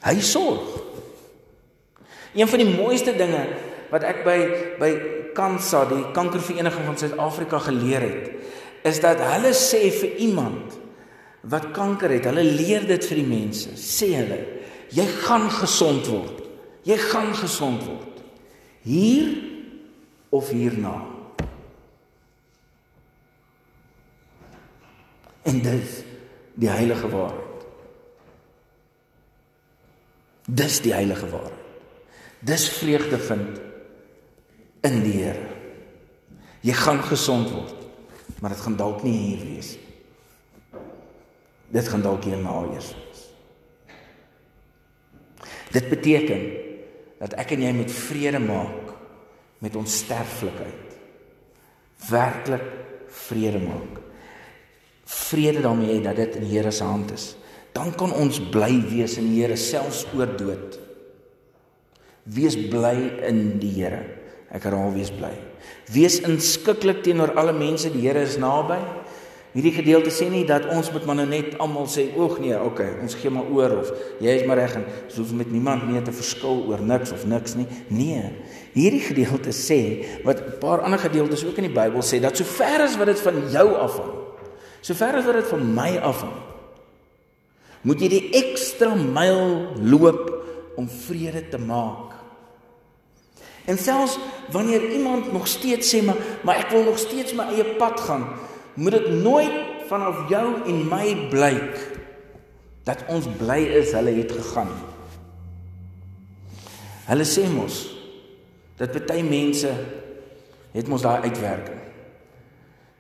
Hy 0.07 0.21
sorg. 0.23 0.83
Een 2.37 2.49
van 2.49 2.61
die 2.61 2.73
mooiste 2.77 3.15
dinge 3.17 3.43
wat 3.91 4.05
ek 4.07 4.25
by 4.27 4.39
by 4.81 4.91
Kansa, 5.37 5.83
die 5.85 6.01
kankervereniging 6.17 6.87
van 6.89 6.97
Suid-Afrika 6.97 7.59
geleer 7.67 8.05
het, 8.07 8.31
is 8.87 9.01
dat 9.03 9.21
hulle 9.23 9.53
sê 9.57 9.89
vir 9.95 10.19
iemand 10.23 10.77
wat 11.47 11.71
kanker 11.75 12.11
het, 12.17 12.27
hulle 12.27 12.43
leer 12.43 12.87
dit 12.89 13.05
vir 13.07 13.21
die 13.21 13.29
mense. 13.29 13.75
Sê 13.79 14.13
hulle, 14.17 14.39
jy 14.95 15.07
gaan 15.23 15.47
gesond 15.53 16.09
word. 16.11 16.43
Jy 16.87 16.97
gaan 17.03 17.33
gesond 17.39 17.85
word. 17.87 18.23
Hier 18.87 19.31
of 20.35 20.51
hierna. 20.55 20.95
En 25.47 25.63
dis 25.63 26.01
die 26.59 26.71
heilige 26.71 27.11
waarheid. 27.11 27.67
Dis 30.47 30.81
die 30.83 30.95
heilige 30.95 31.31
waarheid. 31.31 31.63
Dis 32.47 32.69
vreugde 32.79 33.19
vind 33.19 33.59
in 34.87 35.01
die 35.03 35.17
Here. 35.19 35.51
Jy 36.67 36.75
gaan 36.79 37.03
gesond 37.07 37.51
word 37.55 37.86
maar 38.41 38.53
dit 38.53 38.61
gaan 38.61 38.77
dalk 38.77 39.03
nie 39.03 39.17
hier 39.17 39.45
wees 39.45 39.75
nie. 39.77 39.87
Dit 41.77 41.89
gaan 41.89 42.03
dalk 42.03 42.25
hier 42.25 42.39
na 42.39 42.63
eers 42.71 42.93
wees. 42.95 43.23
Dit 45.75 45.89
beteken 45.91 46.45
dat 47.19 47.35
ek 47.41 47.57
en 47.57 47.65
jy 47.67 47.73
met 47.75 47.93
vrede 47.93 48.41
maak 48.41 48.93
met 49.65 49.77
ons 49.77 49.99
sterflikheid. 50.05 50.95
Werklik 52.09 52.67
vrede 53.27 53.61
maak. 53.65 54.01
Vrede 55.07 55.63
daarmee 55.65 56.01
dat 56.05 56.17
dit 56.17 56.37
in 56.39 56.47
die 56.47 56.55
Here 56.55 56.71
se 56.71 56.85
hand 56.85 57.13
is. 57.15 57.35
Dan 57.73 57.95
kan 57.95 58.13
ons 58.13 58.41
bly 58.51 58.73
wees 58.89 59.17
in 59.21 59.31
die 59.33 59.43
Here 59.43 59.57
selfs 59.57 60.05
oor 60.15 60.31
dood. 60.39 60.79
Wees 62.23 62.57
bly 62.71 62.97
in 63.27 63.59
die 63.63 63.73
Here. 63.81 64.05
Ek 64.55 64.63
herhaal 64.69 64.95
wees 64.95 65.11
bly. 65.11 65.33
Wees 65.91 66.21
inskikkelik 66.27 67.03
teenoor 67.07 67.35
alle 67.39 67.55
mense, 67.57 67.91
die 67.91 68.05
Here 68.05 68.23
is 68.23 68.39
naby. 68.39 68.79
Hierdie 69.57 69.73
gedeelte 69.73 70.11
sê 70.13 70.27
nie 70.29 70.45
dat 70.45 70.67
ons 70.69 70.91
moet 70.93 71.07
maar 71.09 71.17
nou 71.17 71.25
net 71.31 71.55
almal 71.65 71.87
sê 71.89 72.11
oog 72.13 72.35
nee, 72.43 72.53
okay, 72.61 72.91
ons 73.01 73.15
gee 73.17 73.31
maar 73.33 73.47
oor 73.49 73.79
of 73.79 73.93
jy 74.21 74.35
is 74.37 74.43
maar 74.45 74.59
reg 74.61 74.75
en 74.77 74.83
ons 74.85 75.15
hoef 75.17 75.31
met 75.39 75.49
niemand 75.49 75.87
meer 75.89 76.05
te 76.05 76.13
verskil 76.13 76.61
oor 76.69 76.83
niks 76.85 77.15
of 77.17 77.25
niks 77.25 77.57
nie. 77.57 77.65
Nee. 77.89 78.35
Hierdie 78.75 79.01
gedeelte 79.07 79.55
sê 79.57 79.79
wat 80.27 80.43
'n 80.45 80.59
paar 80.61 80.85
ander 80.85 81.01
gedeeltes 81.01 81.47
ook 81.47 81.57
in 81.57 81.73
die 81.73 81.79
Bybel 81.79 82.05
sê 82.05 82.21
dat 82.21 82.37
sover 82.37 82.85
as 82.85 82.99
wat 82.99 83.07
dit 83.07 83.21
van 83.21 83.37
jou 83.49 83.69
afhang, 83.81 84.13
sover 84.83 85.17
as 85.17 85.25
wat 85.25 85.41
dit 85.41 85.49
van 85.49 85.75
my 85.75 85.97
afhang, 86.05 86.37
moet 87.83 88.01
jy 88.01 88.09
die 88.09 88.29
ekstra 88.37 88.95
myl 88.95 89.73
loop 89.81 90.45
om 90.77 90.85
vrede 90.85 91.49
te 91.49 91.59
maak 91.59 92.16
En 93.67 93.79
selfs 93.79 94.19
wanneer 94.55 94.91
iemand 94.91 95.33
nog 95.33 95.47
steeds 95.47 95.91
sê 95.95 96.03
maar 96.05 96.19
maar 96.43 96.63
ek 96.63 96.71
wil 96.71 96.85
nog 96.87 96.99
steeds 96.99 97.35
my 97.35 97.49
eie 97.51 97.65
pad 97.81 98.01
gaan, 98.01 98.29
moet 98.75 98.95
dit 98.95 99.09
nooit 99.23 99.57
vanaf 99.91 100.29
jou 100.31 100.47
en 100.67 100.83
my 100.89 101.29
blyk 101.31 101.81
dat 102.87 103.03
ons 103.11 103.27
bly 103.39 103.59
is 103.81 103.91
hulle 103.97 104.15
het 104.15 104.33
gegaan. 104.33 104.71
Hulle 107.11 107.27
sê 107.27 107.47
mos 107.51 107.83
dat 108.79 108.95
baie 109.09 109.25
mense 109.27 109.71
het 110.77 110.89
mos 110.91 111.03
daai 111.03 111.27
uitwerking. 111.27 111.83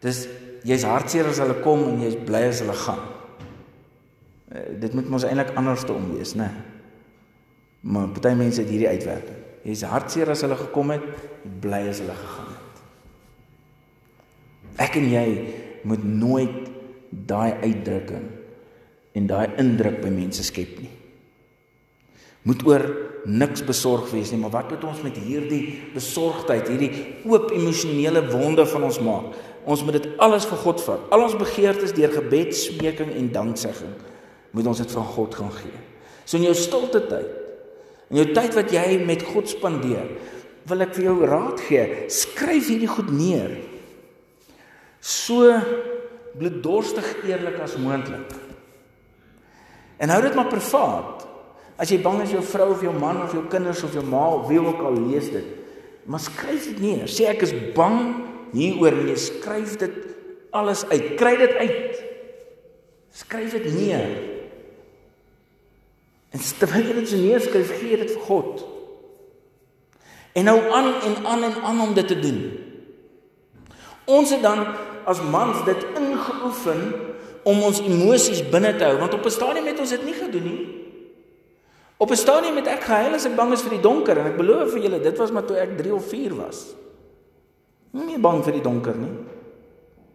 Dis 0.03 0.25
jy's 0.67 0.87
hartseer 0.87 1.29
as 1.31 1.39
hulle 1.43 1.61
kom 1.63 1.85
en 1.87 2.03
jy's 2.03 2.19
bly 2.27 2.47
as 2.51 2.63
hulle 2.65 2.75
gaan. 2.83 3.03
Uh, 4.47 4.63
dit 4.83 4.95
moet 4.95 5.11
mos 5.11 5.27
eintlik 5.27 5.55
anders 5.59 5.85
te 5.87 5.95
om 5.95 6.13
wees, 6.15 6.35
né? 6.39 6.51
Maar 7.87 8.11
baie 8.19 8.39
mense 8.39 8.63
het 8.63 8.71
hierdie 8.71 8.91
uitwerking. 8.95 9.46
Jy's 9.67 9.83
hartseer 9.89 10.31
as 10.31 10.45
hulle 10.47 10.59
gekom 10.61 10.93
het, 10.95 11.07
bly 11.63 11.83
as 11.91 11.99
hulle 12.05 12.15
gegaan 12.15 12.53
het. 12.55 12.83
Ek 14.87 14.99
en 15.01 15.09
jy 15.11 15.27
moet 15.89 16.05
nooit 16.07 16.69
daai 17.11 17.57
uitdrukking 17.65 18.29
en 19.17 19.27
daai 19.31 19.57
indruk 19.59 19.99
by 20.05 20.13
mense 20.13 20.45
skep 20.47 20.77
nie. 20.83 20.93
Moet 22.47 22.63
oor 22.69 22.85
niks 23.27 23.65
besorg 23.67 24.13
wees 24.13 24.31
nie, 24.31 24.39
maar 24.39 24.53
wat 24.55 24.71
moet 24.71 24.85
ons 24.87 25.01
met 25.03 25.17
hierdie 25.19 25.91
besorgdheid, 25.97 26.69
hierdie 26.71 26.93
oop 27.27 27.51
emosionele 27.57 28.23
wonde 28.29 28.67
van 28.71 28.87
ons 28.87 29.01
maak? 29.03 29.33
Ons 29.67 29.83
moet 29.83 29.99
dit 29.99 30.07
alles 30.23 30.47
vir 30.47 30.61
God 30.63 30.85
vat. 30.85 31.09
Al 31.11 31.25
ons 31.27 31.35
begeertes 31.41 31.97
deur 31.97 32.13
gebed, 32.15 32.55
smeking 32.55 33.11
en 33.17 33.33
danksegging 33.35 33.97
moet 34.55 34.71
ons 34.71 34.79
dit 34.79 34.95
van 34.95 35.11
God 35.17 35.35
gaan 35.35 35.51
gee. 35.59 35.81
So 36.23 36.39
in 36.39 36.47
jou 36.47 36.55
stilte 36.55 37.03
tyd 37.11 37.46
In 38.11 38.21
jou 38.21 38.27
tyd 38.37 38.55
wat 38.55 38.73
jy 38.75 38.87
met 39.07 39.25
God 39.27 39.51
spandeer, 39.51 40.11
wil 40.67 40.83
ek 40.83 40.95
vir 40.97 41.09
jou 41.09 41.17
raad 41.27 41.63
gee, 41.67 41.87
skryf 42.11 42.71
hierdie 42.71 42.91
goed 42.91 43.11
neer. 43.15 43.57
So 45.03 45.55
bloeddorstig 46.37 47.07
eerlik 47.27 47.59
as 47.63 47.77
moontlik. 47.81 48.35
En 50.03 50.13
hou 50.13 50.21
dit 50.25 50.35
maar 50.37 50.51
privaat. 50.51 51.25
As 51.81 51.91
jy 51.93 51.99
bang 52.05 52.23
is 52.25 52.33
jou 52.35 52.43
vrou 52.45 52.71
of 52.75 52.83
jou 52.85 52.93
man 52.97 53.23
of 53.25 53.35
jou 53.37 53.45
kinders 53.53 53.83
of 53.87 53.95
jou 53.97 54.05
ma 54.05 54.25
of 54.39 54.47
wie 54.51 54.61
ook 54.63 54.81
al 54.81 54.97
lees 55.11 55.29
dit, 55.33 55.49
maar 56.09 56.23
skryf 56.23 56.71
dit 56.71 56.81
neer. 56.81 57.11
Sê 57.11 57.29
ek 57.33 57.45
is 57.45 57.53
bang 57.77 57.99
hieroor 58.55 58.97
en 58.97 59.11
jy 59.11 59.19
skryf 59.21 59.77
dit 59.83 59.99
alles 60.57 60.87
uit. 60.89 61.13
Kry 61.21 61.35
dit 61.41 61.59
uit. 61.61 62.01
Skryf 63.17 63.59
dit 63.59 63.69
neer. 63.75 64.36
En 66.37 66.43
terwyl 66.61 66.91
jy 66.91 66.95
dit 66.99 67.09
so 67.09 67.17
neerskryf, 67.21 67.71
gee 67.81 67.97
dit 67.97 68.13
vir 68.13 68.25
God. 68.29 68.65
En 70.37 70.45
nou 70.45 70.57
aan 70.69 70.91
en 71.09 71.15
aan 71.25 71.45
en 71.49 71.55
aan 71.65 71.81
om 71.81 71.95
dit 71.97 72.09
te 72.09 72.19
doen. 72.21 72.41
Ons 74.05 74.35
het 74.35 74.43
dan 74.45 74.67
as 75.09 75.23
mans 75.23 75.63
dit 75.65 75.87
ingeoefen 75.97 76.83
om 77.47 77.63
ons 77.63 77.81
emosies 77.81 78.43
binne 78.51 78.75
te 78.77 78.85
hou, 78.85 78.99
want 79.01 79.15
op 79.15 79.25
'n 79.25 79.31
stadium 79.31 79.67
het 79.67 79.81
ons 79.81 79.95
dit 79.97 80.05
nie 80.05 80.15
gedoen 80.15 80.45
nie. 80.45 80.67
Op 81.97 82.11
'n 82.11 82.17
stadium 82.17 82.57
het 82.57 82.67
ek 82.67 82.85
gehuil 82.85 83.15
as 83.15 83.25
ek 83.25 83.37
bang 83.37 83.53
is 83.53 83.63
vir 83.63 83.71
die 83.71 83.81
donker 83.81 84.19
en 84.19 84.27
ek 84.27 84.37
beloof 84.37 84.73
vir 84.73 84.83
julle, 84.83 85.01
dit 85.01 85.19
was 85.19 85.31
maar 85.31 85.45
toe 85.45 85.57
ek 85.57 85.79
3 85.79 85.95
of 85.95 86.09
4 86.09 86.35
was. 86.35 86.75
Nie 87.91 88.05
meer 88.05 88.21
bang 88.21 88.45
vir 88.45 88.53
die 88.53 88.63
donker 88.63 88.97
nie. 88.97 89.17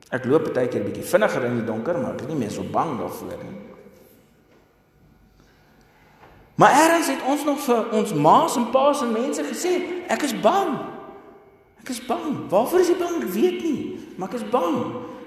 Ek 0.09 0.25
loop 0.25 0.53
baie 0.53 0.67
keer 0.67 0.83
bietjie 0.83 1.03
vinniger 1.03 1.43
in 1.43 1.55
die 1.55 1.65
donker, 1.65 1.97
maar 1.97 2.13
ek 2.13 2.21
is 2.21 2.27
nie 2.27 2.35
meer 2.35 2.51
so 2.51 2.61
bang 2.61 2.99
daarvoor 2.99 3.37
nie. 3.43 3.70
Maar 6.61 6.77
eers 6.77 7.07
het 7.07 7.23
ons 7.25 7.43
nog 7.43 7.59
vir 7.65 7.87
ons 7.89 8.13
ma's 8.13 8.55
en 8.55 8.67
pa's 8.69 8.99
en 9.01 9.09
mense 9.11 9.43
gesê, 9.47 9.71
ek 10.13 10.27
is 10.27 10.33
bang. 10.43 10.75
Ek 11.81 11.89
is 11.89 12.01
bang. 12.05 12.35
Waarvoor 12.51 12.83
is 12.83 12.91
jy 12.91 12.97
bang? 12.99 13.15
Ek 13.17 13.31
weet 13.33 13.63
nie, 13.65 13.79
maar 14.13 14.29
ek 14.29 14.37
is 14.37 14.45
bang. 14.53 14.77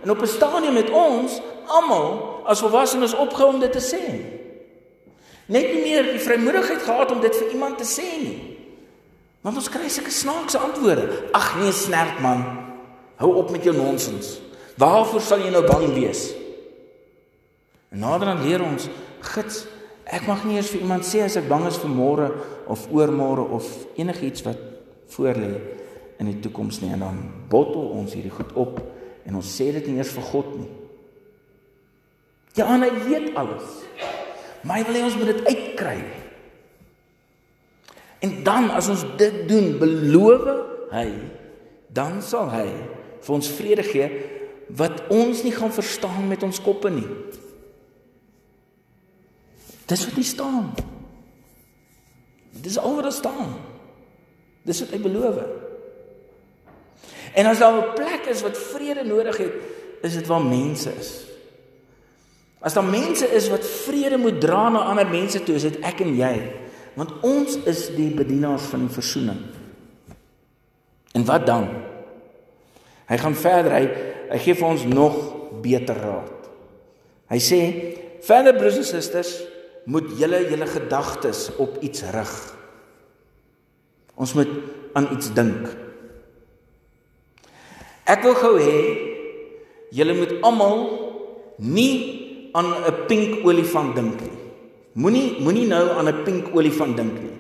En 0.04 0.12
op 0.14 0.22
'n 0.22 0.30
stadium 0.30 0.78
het 0.78 0.92
ons 0.94 1.40
almal 1.66 2.38
as 2.46 2.62
volwassenes 2.62 3.16
opgehou 3.18 3.50
om 3.54 3.58
dit 3.60 3.72
te 3.72 3.82
sê. 3.82 4.04
Net 5.46 5.74
nie 5.74 5.82
meer 5.82 6.06
die 6.12 6.22
vrymoedigheid 6.22 6.82
gehad 6.82 7.10
om 7.10 7.20
dit 7.20 7.36
vir 7.36 7.50
iemand 7.50 7.78
te 7.78 7.84
sê 7.84 8.22
nie. 8.22 8.56
Want 9.40 9.56
ons 9.56 9.68
kry 9.68 9.88
sulke 9.88 10.10
snaakse 10.10 10.58
antwoorde. 10.58 11.22
Ag 11.32 11.56
nee, 11.58 11.72
snert 11.72 12.20
man. 12.20 12.44
Hou 13.16 13.34
op 13.34 13.50
met 13.50 13.64
jou 13.64 13.76
nonsens. 13.76 14.38
Waarvoor 14.76 15.20
sal 15.20 15.38
jy 15.38 15.50
nou 15.50 15.66
bang 15.66 15.94
wees? 15.94 16.34
En 17.90 17.98
nader 17.98 18.26
dan 18.26 18.42
leer 18.46 18.62
ons, 18.62 18.88
gits, 19.20 19.66
ek 20.04 20.26
mag 20.28 20.44
nie 20.44 20.58
eers 20.58 20.70
vir 20.72 20.84
iemand 20.84 21.06
sê 21.08 21.22
as 21.24 21.38
ek 21.40 21.48
bang 21.48 21.66
is 21.68 21.80
vir 21.80 21.92
môre 21.92 22.28
of 22.70 22.86
oormôre 22.92 23.44
of 23.56 23.68
enigiets 23.96 24.44
wat 24.44 24.60
voor 25.14 25.38
lê 25.38 25.54
in 26.20 26.30
die 26.30 26.40
toekoms 26.44 26.80
nie. 26.82 26.92
En 26.94 27.04
dan 27.06 27.20
bottel 27.50 27.88
ons 27.96 28.14
hierdie 28.14 28.32
goed 28.34 28.52
op 28.58 28.80
en 29.24 29.38
ons 29.40 29.54
sê 29.56 29.70
dit 29.72 29.88
nie 29.88 29.98
eers 30.00 30.12
vir 30.14 30.28
God 30.30 30.50
nie. 30.58 30.70
Ja, 32.54 32.68
hy 32.70 32.90
weet 33.08 33.32
alles. 33.38 33.80
Maar 34.62 34.80
hy 34.80 34.84
wil 34.88 34.98
hê 34.98 35.06
ons 35.06 35.16
moet 35.18 35.32
dit 35.32 35.48
uitkry. 35.48 35.96
En 38.24 38.36
dan 38.46 38.70
as 38.72 38.88
ons 38.92 39.02
dit 39.20 39.40
doen, 39.48 39.74
beloof 39.80 40.46
hy, 40.94 41.08
dan 41.94 42.22
sal 42.24 42.48
hy 42.52 42.68
vir 43.24 43.34
ons 43.34 43.50
vrede 43.58 43.84
gee 43.86 44.06
wat 44.78 45.02
ons 45.12 45.42
nie 45.44 45.52
gaan 45.52 45.72
verstaan 45.74 46.28
met 46.30 46.42
ons 46.46 46.60
koppe 46.64 46.92
nie. 46.92 47.06
Dis 49.86 50.04
wat 50.06 50.16
hy 50.16 50.24
staan. 50.24 50.72
Dis 52.64 52.78
al 52.78 52.94
wat 52.94 53.08
daar 53.08 53.12
staan. 53.12 53.54
Dis 54.64 54.80
wat 54.80 54.94
hy 54.96 55.00
beloof. 55.04 55.42
En 57.34 57.46
as 57.50 57.58
daar 57.58 57.74
'n 57.76 57.94
plek 57.94 58.26
is 58.30 58.42
wat 58.42 58.58
vrede 58.58 59.04
nodig 59.04 59.36
het, 59.36 59.52
is 60.02 60.14
dit 60.14 60.26
waar 60.26 60.44
mense 60.44 60.90
is. 61.00 61.24
As 62.60 62.72
daar 62.72 62.84
mense 62.84 63.26
is 63.26 63.48
wat 63.48 63.66
vrede 63.66 64.16
moet 64.16 64.40
dra 64.40 64.68
na 64.68 64.78
ander 64.78 65.06
mense 65.06 65.42
toe, 65.42 65.54
is 65.54 65.62
dit 65.62 65.78
ek 65.80 66.00
en 66.00 66.16
jy. 66.16 66.52
Want 66.94 67.20
ons 67.20 67.58
is 67.64 67.88
die 67.96 68.10
bedienaars 68.14 68.62
van 68.62 68.86
die 68.86 68.94
versoening. 68.94 69.40
En 71.12 71.24
wat 71.24 71.46
dan? 71.46 71.68
Hy 73.06 73.16
gaan 73.16 73.34
verder 73.34 73.72
hy 73.72 73.84
hy 74.30 74.38
gee 74.38 74.54
vir 74.54 74.68
ons 74.68 74.84
nog 74.84 75.16
beter 75.62 75.94
raad. 75.94 76.48
Hy 77.28 77.38
sê: 77.38 77.60
"Verder 78.24 78.54
broers 78.56 78.76
en 78.76 78.84
susters, 78.84 79.42
moet 79.84 80.08
julle 80.18 80.40
julle 80.48 80.66
gedagtes 80.66 81.50
op 81.60 81.78
iets 81.84 82.02
rig. 82.14 82.34
Ons 84.14 84.34
moet 84.34 84.50
aan 84.94 85.08
iets 85.12 85.32
dink. 85.34 85.68
Ek 88.04 88.22
wil 88.24 88.36
gou 88.38 88.54
hê 88.60 88.76
julle 89.94 90.16
moet 90.18 90.34
almal 90.44 90.78
nie 91.58 92.50
aan 92.54 92.84
'n 92.86 93.06
pink 93.08 93.44
olifant 93.44 93.94
dink 93.94 94.20
nie. 94.20 94.38
Moenie 94.94 95.40
moenie 95.40 95.66
nou 95.66 95.88
aan 95.90 96.08
'n 96.08 96.24
pink 96.24 96.54
olifant 96.54 96.96
dink 96.96 97.20
nie. 97.20 97.36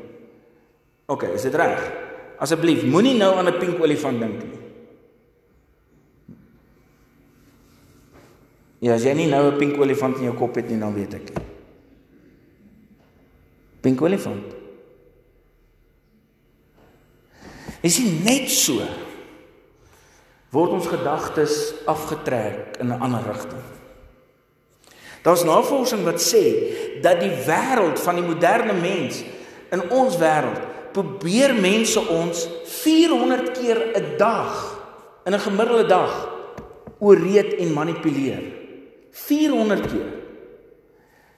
OK, 1.06 1.22
is 1.22 1.42
dit 1.42 1.54
reg? 1.54 1.92
Asseblief, 2.38 2.82
moenie 2.82 3.14
nou 3.14 3.34
aan 3.36 3.48
'n 3.48 3.58
pink 3.58 3.80
olifant 3.80 4.20
dink 4.20 4.42
nie. 4.42 4.60
Ja, 8.80 8.94
as 8.94 9.04
jy 9.04 9.14
nie 9.14 9.26
nou 9.26 9.52
'n 9.52 9.58
pink 9.58 9.78
olifant 9.80 10.16
in 10.16 10.24
jou 10.24 10.34
kop 10.34 10.54
het 10.54 10.68
nie, 10.68 10.78
dan 10.78 10.94
weet 10.94 11.14
ek 11.14 11.30
nie. 11.34 11.53
Pink 13.84 14.00
olifant. 14.00 14.54
Is 17.84 17.98
dit 18.00 18.24
net 18.24 18.48
so? 18.48 18.80
Word 20.54 20.78
ons 20.78 20.88
gedagtes 20.88 21.74
afgetrek 21.90 22.78
in 22.80 22.88
'n 22.88 23.00
ander 23.00 23.20
rigting. 23.28 23.60
Daar's 25.22 25.44
navorsing 25.44 26.04
wat 26.04 26.20
sê 26.20 26.44
dat 27.02 27.20
die 27.20 27.32
wêreld 27.44 28.00
van 28.00 28.14
die 28.14 28.24
moderne 28.24 28.72
mens 28.72 29.24
in 29.70 29.90
ons 29.90 30.16
wêreld 30.16 30.60
probeer 30.92 31.54
mense 31.54 32.00
ons 32.00 32.48
400 32.64 33.52
keer 33.58 33.78
'n 33.96 34.16
dag 34.16 34.80
in 35.26 35.34
'n 35.34 35.40
gemiddelde 35.40 35.86
dag 35.86 36.28
ooreed 36.98 37.52
en 37.58 37.72
manipuleer. 37.72 38.42
400 39.10 39.86
keer. 39.86 40.12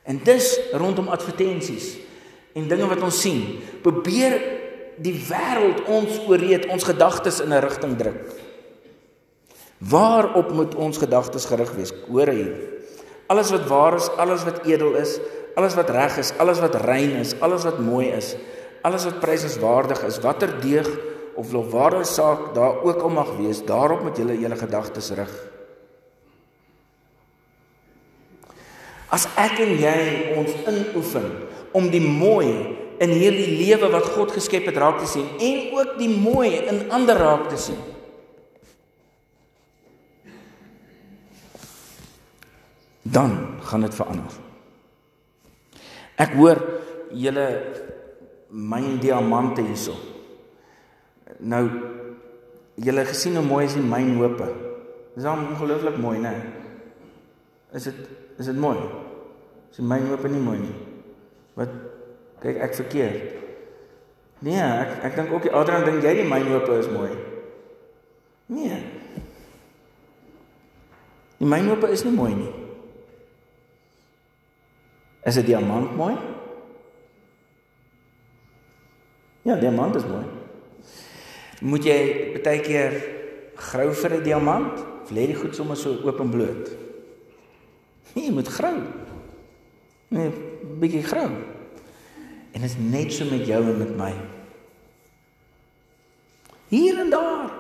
En 0.02 0.20
dis 0.22 0.60
rondom 0.72 1.08
advertensies 1.08 2.05
en 2.56 2.68
dinge 2.68 2.88
wat 2.88 3.04
ons 3.04 3.20
sien. 3.20 3.42
Probeer 3.84 4.36
die 5.02 5.14
wêreld 5.28 5.84
ons 5.92 6.20
ooreed, 6.24 6.68
ons 6.72 6.88
gedagtes 6.88 7.42
in 7.44 7.52
'n 7.52 7.60
rigting 7.60 7.96
druk. 7.96 8.32
Waarop 9.78 10.52
moet 10.52 10.74
ons 10.74 10.98
gedagtes 10.98 11.44
gerig 11.44 11.72
wees? 11.76 11.92
Hoor 12.08 12.28
hier. 12.32 12.54
Alles 13.28 13.50
wat 13.50 13.66
waar 13.68 13.94
is, 13.94 14.08
alles 14.16 14.44
wat 14.44 14.64
edel 14.64 14.94
is, 14.94 15.18
alles 15.54 15.74
wat 15.74 15.90
reg 15.90 16.16
is, 16.16 16.32
alles 16.38 16.60
wat 16.60 16.74
rein 16.74 17.10
is, 17.20 17.34
alles 17.40 17.64
wat 17.64 17.78
mooi 17.78 18.08
is, 18.08 18.36
alles 18.82 19.04
wat 19.04 19.20
prysenswaardig 19.20 20.02
is, 20.06 20.20
watter 20.20 20.60
deeg 20.60 20.88
of 21.34 21.52
lofwaardige 21.52 22.04
saak 22.04 22.54
daar 22.54 22.82
ook 22.82 23.02
al 23.02 23.08
mag 23.08 23.36
wees, 23.36 23.64
daarop 23.64 24.02
moet 24.02 24.16
julle 24.16 24.38
julle 24.40 24.56
gedagtes 24.56 25.10
rig. 25.10 25.32
As 29.12 29.28
ek 29.36 29.58
en 29.58 29.76
jy 29.78 29.98
ons 30.36 30.52
inoefen 30.66 31.45
om 31.76 31.90
die 31.92 32.02
mooi 32.02 32.48
in 33.02 33.12
hierdie 33.12 33.58
lewe 33.58 33.90
wat 33.92 34.08
God 34.14 34.32
geskep 34.32 34.70
het 34.70 34.78
raak 34.80 35.02
te 35.02 35.10
sien 35.10 35.26
en 35.36 35.76
ook 35.76 35.98
die 36.00 36.08
mooi 36.08 36.54
in 36.56 36.86
ander 36.94 37.18
raak 37.20 37.50
te 37.52 37.60
sien. 37.60 37.78
Dan 43.06 43.36
gaan 43.68 43.84
dit 43.84 43.94
verander. 43.94 44.40
Ek 46.16 46.32
hoor 46.40 46.62
julle 47.12 47.46
myn 48.50 48.96
diamante 49.02 49.62
hierso. 49.62 49.94
Nou 51.38 51.62
julle 52.80 53.04
gesien 53.08 53.36
hoe 53.36 53.44
mooi 53.44 53.66
is 53.68 53.76
die 53.76 53.84
mynhope. 53.84 54.48
Dis 55.16 55.28
al 55.28 55.44
ongelooflik 55.44 56.00
mooi, 56.00 56.18
né? 56.24 56.34
Is 57.76 57.88
dit 57.88 58.00
is 58.40 58.48
dit 58.48 58.58
mooi? 58.60 58.76
Is 59.70 59.80
die 59.80 59.86
mynhope 59.86 60.32
nie 60.32 60.42
mooi 60.42 60.58
nie? 60.64 60.85
Wat 61.56 61.72
kyk 62.42 62.60
ek 62.60 62.74
verkeerd? 62.76 63.34
Nee, 64.44 64.60
ek 64.60 65.08
ek 65.08 65.16
dink 65.16 65.32
ook 65.32 65.46
die 65.48 65.54
Adrian 65.56 65.86
dink 65.88 66.04
jy 66.04 66.12
die 66.20 66.28
mynhope 66.28 66.76
is 66.76 66.90
mooi. 66.92 67.10
Nee. 68.52 68.76
Die 71.40 71.48
mynhope 71.48 71.88
is 71.92 72.04
nie 72.04 72.12
mooi 72.12 72.34
nie. 72.36 72.52
Is 75.26 75.36
'n 75.36 75.46
diamant 75.48 75.96
mooi? 75.96 76.14
Ja, 79.42 79.56
diamant 79.56 79.96
is 79.96 80.06
mooi. 80.06 80.24
Moet 81.60 81.84
jy 81.84 81.98
baie 82.44 82.60
keer 82.60 82.92
grou 83.56 83.92
vir 83.92 84.12
'n 84.20 84.22
diamant? 84.22 84.84
Of 85.02 85.10
lê 85.10 85.26
dit 85.26 85.36
goed 85.36 85.54
sommer 85.54 85.76
so 85.76 85.90
oop 86.04 86.20
en 86.20 86.30
bloot? 86.30 86.70
Nee, 88.14 88.26
jy 88.26 88.32
moet 88.32 88.48
grou. 88.48 88.76
Nee, 90.08 90.30
bietjie 90.80 91.02
grou. 91.06 91.28
En 92.52 92.62
dit 92.62 92.70
is 92.70 92.76
net 92.78 93.12
so 93.12 93.26
met 93.30 93.46
jou 93.46 93.62
en 93.64 93.78
met 93.78 93.94
my. 93.98 94.12
Hier 96.70 96.98
en 96.98 97.10
daar 97.10 97.50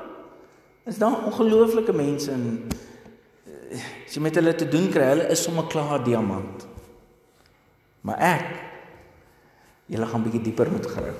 is 0.86 0.98
daar 0.98 1.24
ongelooflike 1.26 1.92
mense 1.92 2.30
en 2.30 2.62
eh, 3.44 3.82
as 4.06 4.14
jy 4.14 4.22
met 4.22 4.38
hulle 4.38 4.54
te 4.54 4.68
doen 4.70 4.86
kry, 4.90 5.08
hulle 5.14 5.26
is 5.34 5.42
sommer 5.42 5.66
klaar 5.70 6.04
diamant. 6.06 6.66
Maar 8.06 8.22
ek 8.22 8.46
julle 9.90 10.06
gaan 10.10 10.24
bietjie 10.26 10.44
dieper 10.46 10.70
moet 10.70 10.86
grou. 10.90 11.10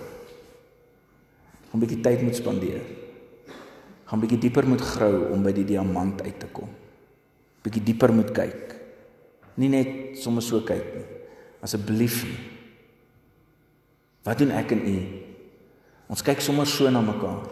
Gaan 1.70 1.82
bietjie 1.82 2.00
tyd 2.02 2.22
moet 2.22 2.38
spandeer. 2.38 2.86
Gaan 4.06 4.22
bietjie 4.22 4.38
dieper 4.46 4.66
moet 4.70 4.82
grou 4.94 5.26
om 5.34 5.42
by 5.42 5.52
die 5.54 5.66
diamant 5.66 6.22
uit 6.22 6.38
te 6.40 6.50
kom. 6.54 6.70
Bietjie 7.66 7.82
dieper 7.90 8.14
moet 8.14 8.30
kyk. 8.34 8.74
Nie 9.58 9.70
net 9.72 10.18
sommer 10.22 10.44
so 10.46 10.62
kyk 10.66 10.88
nie. 10.94 11.15
Asseblief 11.66 12.22
nie. 12.22 12.38
Wat 14.26 14.38
doen 14.38 14.52
ek 14.54 14.74
en 14.74 14.82
u? 14.86 14.96
Ons 16.10 16.22
kyk 16.26 16.42
sommer 16.42 16.66
so 16.70 16.90
na 16.90 17.02
mekaar. 17.02 17.46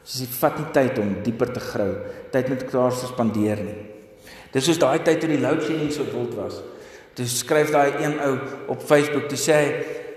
Ons 0.00 0.16
sê 0.20 0.26
vat 0.38 0.58
nie 0.58 0.68
tyd 0.74 0.98
om 1.02 1.16
dieper 1.24 1.50
te 1.54 1.62
grou, 1.62 1.90
tyd 2.30 2.50
met 2.52 2.62
mekaar 2.64 2.94
te 2.94 3.10
spandeer 3.10 3.62
nie. 3.66 3.78
Dis 4.54 4.66
soos 4.66 4.78
daai 4.82 5.02
tyd 5.06 5.20
toe 5.22 5.30
die 5.30 5.40
load 5.42 5.62
shedding 5.66 5.90
so 5.94 6.06
wild 6.12 6.34
was. 6.38 6.60
Toe 7.18 7.26
skryf 7.30 7.72
daai 7.74 7.98
een 8.00 8.16
ou 8.22 8.32
op 8.74 8.86
Facebook 8.86 9.28
te 9.28 9.36
sê, 9.36 9.58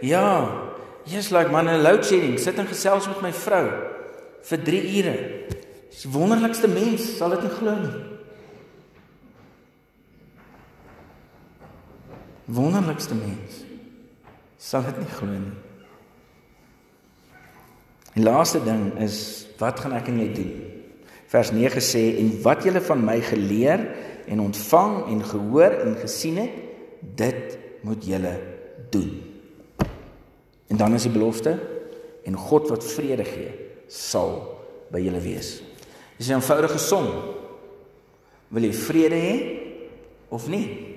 "Ja, 0.01 0.49
jy's 1.05 1.31
like 1.31 1.51
man, 1.51 1.67
'n 1.67 1.83
load 1.83 2.05
shedding, 2.05 2.39
sit 2.39 2.57
en 2.57 2.67
gesels 2.67 3.07
met 3.07 3.21
my 3.21 3.31
vrou 3.31 3.69
vir 4.43 4.63
3 4.63 4.97
ure. 4.97 5.17
Dis 5.89 6.03
die 6.03 6.11
wonderlikste 6.11 6.67
mens, 6.67 7.17
sal 7.17 7.29
dit 7.29 7.41
nie 7.41 7.49
glo 7.49 7.75
nie." 7.75 8.12
Wonderlikste 12.45 13.15
mens. 13.15 13.63
Sal 14.59 14.83
dit 14.87 14.99
nie 14.99 15.11
glo 15.15 15.31
nie. 15.31 15.55
Die 18.13 18.23
laaste 18.23 18.59
ding 18.61 18.91
is 19.01 19.47
wat 19.57 19.79
gaan 19.81 19.95
ek 19.97 20.09
en 20.11 20.19
jy 20.21 20.29
doen? 20.35 20.53
Vers 21.31 21.49
9 21.55 21.81
sê 21.81 22.03
en 22.21 22.29
wat 22.45 22.65
julle 22.67 22.81
van 22.83 23.01
my 23.01 23.17
geleer 23.25 23.87
en 24.29 24.43
ontvang 24.43 24.97
en 25.09 25.23
gehoor 25.25 25.79
en 25.81 25.95
gesien 26.03 26.37
het, 26.43 26.59
dit 27.17 27.57
moet 27.83 28.05
julle 28.05 28.33
doen. 28.93 29.15
En 30.69 30.77
dan 30.79 30.93
is 30.93 31.07
die 31.07 31.13
belofte 31.13 31.57
en 32.23 32.37
God 32.39 32.69
wat 32.71 32.85
vrede 32.85 33.25
gee, 33.27 33.49
sal 33.87 34.37
by 34.93 35.01
julle 35.03 35.19
wees. 35.23 35.61
Dis 36.17 36.29
'n 36.29 36.39
eenvoudige 36.39 36.77
som. 36.77 37.07
Wil 38.49 38.63
jy 38.63 38.73
vrede 38.73 39.15
hê 39.15 39.35
of 40.29 40.47
nie? 40.47 40.92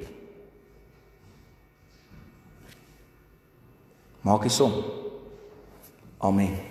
Maak 4.27 4.43
die 4.43 4.51
som. 4.51 4.73
Amen. 6.19 6.66